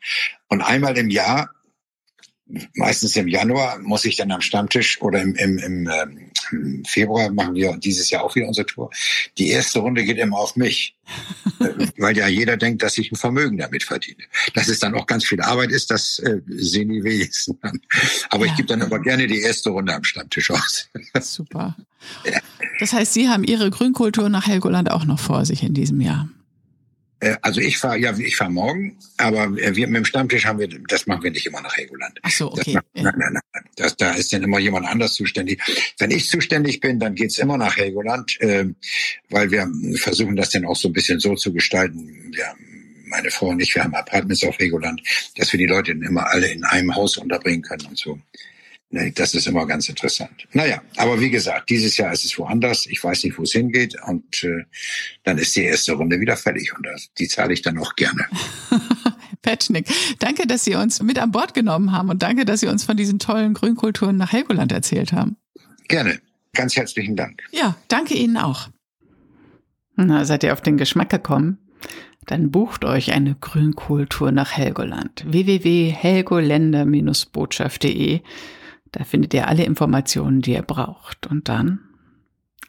Und 0.48 0.62
einmal 0.62 0.96
im 0.96 1.10
Jahr 1.10 1.50
meistens 2.74 3.16
im 3.16 3.28
Januar 3.28 3.78
muss 3.78 4.04
ich 4.04 4.16
dann 4.16 4.30
am 4.30 4.40
Stammtisch 4.40 5.00
oder 5.02 5.20
im, 5.20 5.34
im, 5.34 5.58
im, 5.58 5.90
ähm, 5.90 6.30
im 6.50 6.84
Februar 6.84 7.30
machen 7.30 7.54
wir 7.54 7.76
dieses 7.76 8.10
Jahr 8.10 8.22
auch 8.24 8.34
wieder 8.34 8.48
unsere 8.48 8.66
Tour. 8.66 8.90
Die 9.36 9.48
erste 9.48 9.80
Runde 9.80 10.04
geht 10.04 10.18
immer 10.18 10.38
auf 10.38 10.56
mich, 10.56 10.96
weil 11.98 12.16
ja 12.16 12.26
jeder 12.28 12.56
denkt, 12.56 12.82
dass 12.82 12.96
ich 12.98 13.12
ein 13.12 13.16
Vermögen 13.16 13.58
damit 13.58 13.82
verdiene. 13.82 14.24
Dass 14.54 14.68
es 14.68 14.78
dann 14.78 14.94
auch 14.94 15.06
ganz 15.06 15.24
viel 15.24 15.40
Arbeit 15.40 15.70
ist, 15.70 15.90
das 15.90 16.18
äh, 16.20 16.40
sehen 16.46 16.88
die 16.88 17.04
wenigsten 17.04 17.58
an. 17.62 17.80
Aber 18.30 18.46
ja. 18.46 18.52
ich 18.52 18.56
gebe 18.56 18.68
dann 18.68 18.82
aber 18.82 19.00
gerne 19.00 19.26
die 19.26 19.40
erste 19.40 19.70
Runde 19.70 19.94
am 19.94 20.04
Stammtisch 20.04 20.50
aus. 20.50 20.88
Super. 21.20 21.76
Das 22.80 22.92
heißt, 22.92 23.12
Sie 23.12 23.28
haben 23.28 23.44
Ihre 23.44 23.70
Grünkultur 23.70 24.28
nach 24.28 24.46
Helgoland 24.46 24.90
auch 24.90 25.04
noch 25.04 25.18
vor 25.18 25.44
sich 25.44 25.62
in 25.62 25.74
diesem 25.74 26.00
Jahr. 26.00 26.28
Äh, 27.20 27.36
also 27.42 27.60
ich 27.60 27.78
fahre, 27.78 27.98
ja, 27.98 28.16
ich 28.16 28.36
fahre 28.36 28.50
morgen, 28.50 28.96
aber 29.16 29.44
äh, 29.58 29.74
wir 29.74 29.86
mit 29.88 29.96
dem 29.96 30.04
Stammtisch 30.04 30.46
haben 30.46 30.58
wir, 30.58 30.68
das 30.68 31.06
machen 31.06 31.22
wir 31.22 31.30
nicht 31.30 31.46
immer 31.46 31.60
nach 31.60 31.76
Helgoland. 31.76 32.18
Ach 32.22 32.30
so, 32.30 32.52
okay. 32.52 32.74
Das, 32.74 33.02
nein, 33.02 33.14
nein, 33.16 33.32
nein, 33.32 33.64
das, 33.76 33.96
da 33.96 34.12
ist 34.12 34.32
dann 34.32 34.42
immer 34.42 34.58
jemand 34.58 34.86
anders 34.86 35.14
zuständig. 35.14 35.60
Wenn 35.98 36.10
ich 36.10 36.28
zuständig 36.28 36.80
bin, 36.80 37.00
dann 37.00 37.14
geht's 37.14 37.38
immer 37.38 37.56
nach 37.56 37.76
Helgoland, 37.76 38.40
äh, 38.40 38.66
weil 39.30 39.50
wir 39.50 39.68
versuchen 39.96 40.36
das 40.36 40.50
dann 40.50 40.64
auch 40.64 40.76
so 40.76 40.88
ein 40.88 40.92
bisschen 40.92 41.18
so 41.18 41.34
zu 41.34 41.52
gestalten. 41.52 42.32
Wir, 42.34 42.54
meine 43.06 43.30
Frau 43.30 43.48
und 43.48 43.60
ich, 43.60 43.74
wir 43.74 43.84
haben 43.84 43.94
Apartments 43.94 44.44
auf 44.44 44.58
Helgoland, 44.58 45.02
dass 45.36 45.52
wir 45.52 45.58
die 45.58 45.66
Leute 45.66 45.94
dann 45.94 46.02
immer 46.02 46.28
alle 46.28 46.48
in 46.48 46.64
einem 46.64 46.94
Haus 46.94 47.16
unterbringen 47.16 47.62
können 47.62 47.86
und 47.86 47.98
so. 47.98 48.18
Nee, 48.90 49.12
das 49.14 49.34
ist 49.34 49.46
immer 49.46 49.66
ganz 49.66 49.86
interessant. 49.90 50.48
Naja, 50.52 50.80
aber 50.96 51.20
wie 51.20 51.28
gesagt, 51.30 51.68
dieses 51.68 51.98
Jahr 51.98 52.10
ist 52.12 52.24
es 52.24 52.38
woanders. 52.38 52.86
Ich 52.86 53.04
weiß 53.04 53.24
nicht, 53.24 53.36
wo 53.36 53.42
es 53.42 53.52
hingeht. 53.52 53.96
Und 54.06 54.42
äh, 54.44 54.64
dann 55.24 55.36
ist 55.36 55.54
die 55.56 55.64
erste 55.64 55.92
Runde 55.92 56.18
wieder 56.20 56.38
fertig. 56.38 56.74
Und 56.74 56.86
das, 56.86 57.10
die 57.18 57.28
zahle 57.28 57.52
ich 57.52 57.60
dann 57.60 57.76
auch 57.78 57.96
gerne. 57.96 58.24
Petschnick, 59.42 59.86
danke, 60.20 60.46
dass 60.46 60.64
Sie 60.64 60.74
uns 60.74 61.02
mit 61.02 61.18
an 61.18 61.32
Bord 61.32 61.52
genommen 61.52 61.92
haben 61.92 62.08
und 62.08 62.22
danke, 62.22 62.46
dass 62.46 62.60
Sie 62.60 62.66
uns 62.66 62.84
von 62.84 62.96
diesen 62.96 63.18
tollen 63.18 63.52
Grünkulturen 63.52 64.16
nach 64.16 64.32
Helgoland 64.32 64.72
erzählt 64.72 65.12
haben. 65.12 65.36
Gerne. 65.86 66.18
Ganz 66.54 66.74
herzlichen 66.74 67.14
Dank. 67.14 67.42
Ja, 67.52 67.76
danke 67.88 68.14
Ihnen 68.14 68.38
auch. 68.38 68.70
Na, 69.96 70.24
seid 70.24 70.44
ihr 70.44 70.54
auf 70.54 70.62
den 70.62 70.78
Geschmack 70.78 71.10
gekommen? 71.10 71.58
Dann 72.26 72.50
bucht 72.50 72.84
euch 72.84 73.12
eine 73.12 73.34
Grünkultur 73.34 74.32
nach 74.32 74.52
Helgoland. 74.52 75.24
www.helgoländer-botschaft.de 75.26 78.22
da 78.92 79.04
findet 79.04 79.34
ihr 79.34 79.48
alle 79.48 79.64
Informationen, 79.64 80.40
die 80.40 80.52
ihr 80.52 80.62
braucht. 80.62 81.26
Und 81.26 81.48
dann 81.48 81.80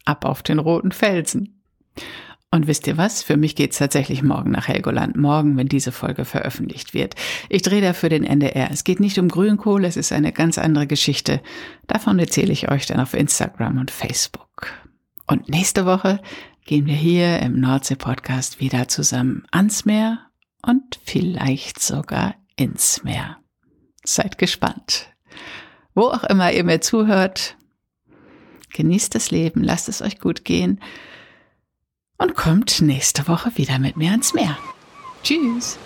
ab 0.06 0.26
auf 0.26 0.44
den 0.44 0.60
roten 0.60 0.92
Felsen. 0.92 1.62
Und 2.52 2.66
wisst 2.66 2.88
ihr 2.88 2.98
was? 2.98 3.22
Für 3.22 3.38
mich 3.38 3.56
geht's 3.56 3.78
tatsächlich 3.78 4.24
morgen 4.24 4.50
nach 4.50 4.68
Helgoland. 4.68 5.16
Morgen, 5.16 5.56
wenn 5.56 5.68
diese 5.68 5.92
Folge 5.92 6.26
veröffentlicht 6.26 6.96
wird. 6.96 7.16
Ich 7.48 7.62
drehe 7.62 7.82
dafür 7.82 8.10
den 8.10 8.24
NDR. 8.24 8.72
Es 8.72 8.84
geht 8.84 9.00
nicht 9.00 9.20
um 9.20 9.28
Grünkohle, 9.28 9.88
es 9.88 9.98
ist 9.98 10.12
eine 10.12 10.32
ganz 10.32 10.58
andere 10.58 10.88
Geschichte. 10.88 11.42
Davon 11.86 12.18
erzähle 12.18 12.52
ich 12.52 12.72
euch 12.72 12.88
dann 12.88 13.00
auf 13.00 13.14
Instagram 13.14 13.78
und 13.78 13.92
Facebook. 13.92 14.68
Und 15.28 15.48
nächste 15.48 15.86
Woche 15.86 16.22
gehen 16.66 16.88
wir 16.88 16.96
hier 16.96 17.40
im 17.40 17.60
Nordsee-Podcast 17.60 18.60
wieder 18.60 18.88
zusammen 18.88 19.44
ans 19.52 19.86
Meer 19.86 20.20
und 20.64 21.00
vielleicht 21.04 21.80
sogar 21.80 22.34
ins 22.56 23.04
Meer. 23.04 23.38
Seid 24.04 24.40
gespannt 24.40 25.10
wo 25.96 26.04
auch 26.04 26.24
immer 26.24 26.52
ihr 26.52 26.64
mir 26.64 26.82
zuhört. 26.82 27.58
Genießt 28.74 29.16
das 29.16 29.32
Leben, 29.32 29.64
lasst 29.64 29.90
es 29.90 30.02
euch 30.02 30.20
gut 30.20 30.46
gehen 30.46 30.80
und 32.18 32.36
kommt 32.36 32.82
nächste 32.82 33.28
Woche 33.28 33.52
wieder 33.56 33.80
mit 33.80 33.98
mir 33.98 34.12
ans 34.12 34.34
Meer. 34.34 34.58
Tschüss. 35.24 35.78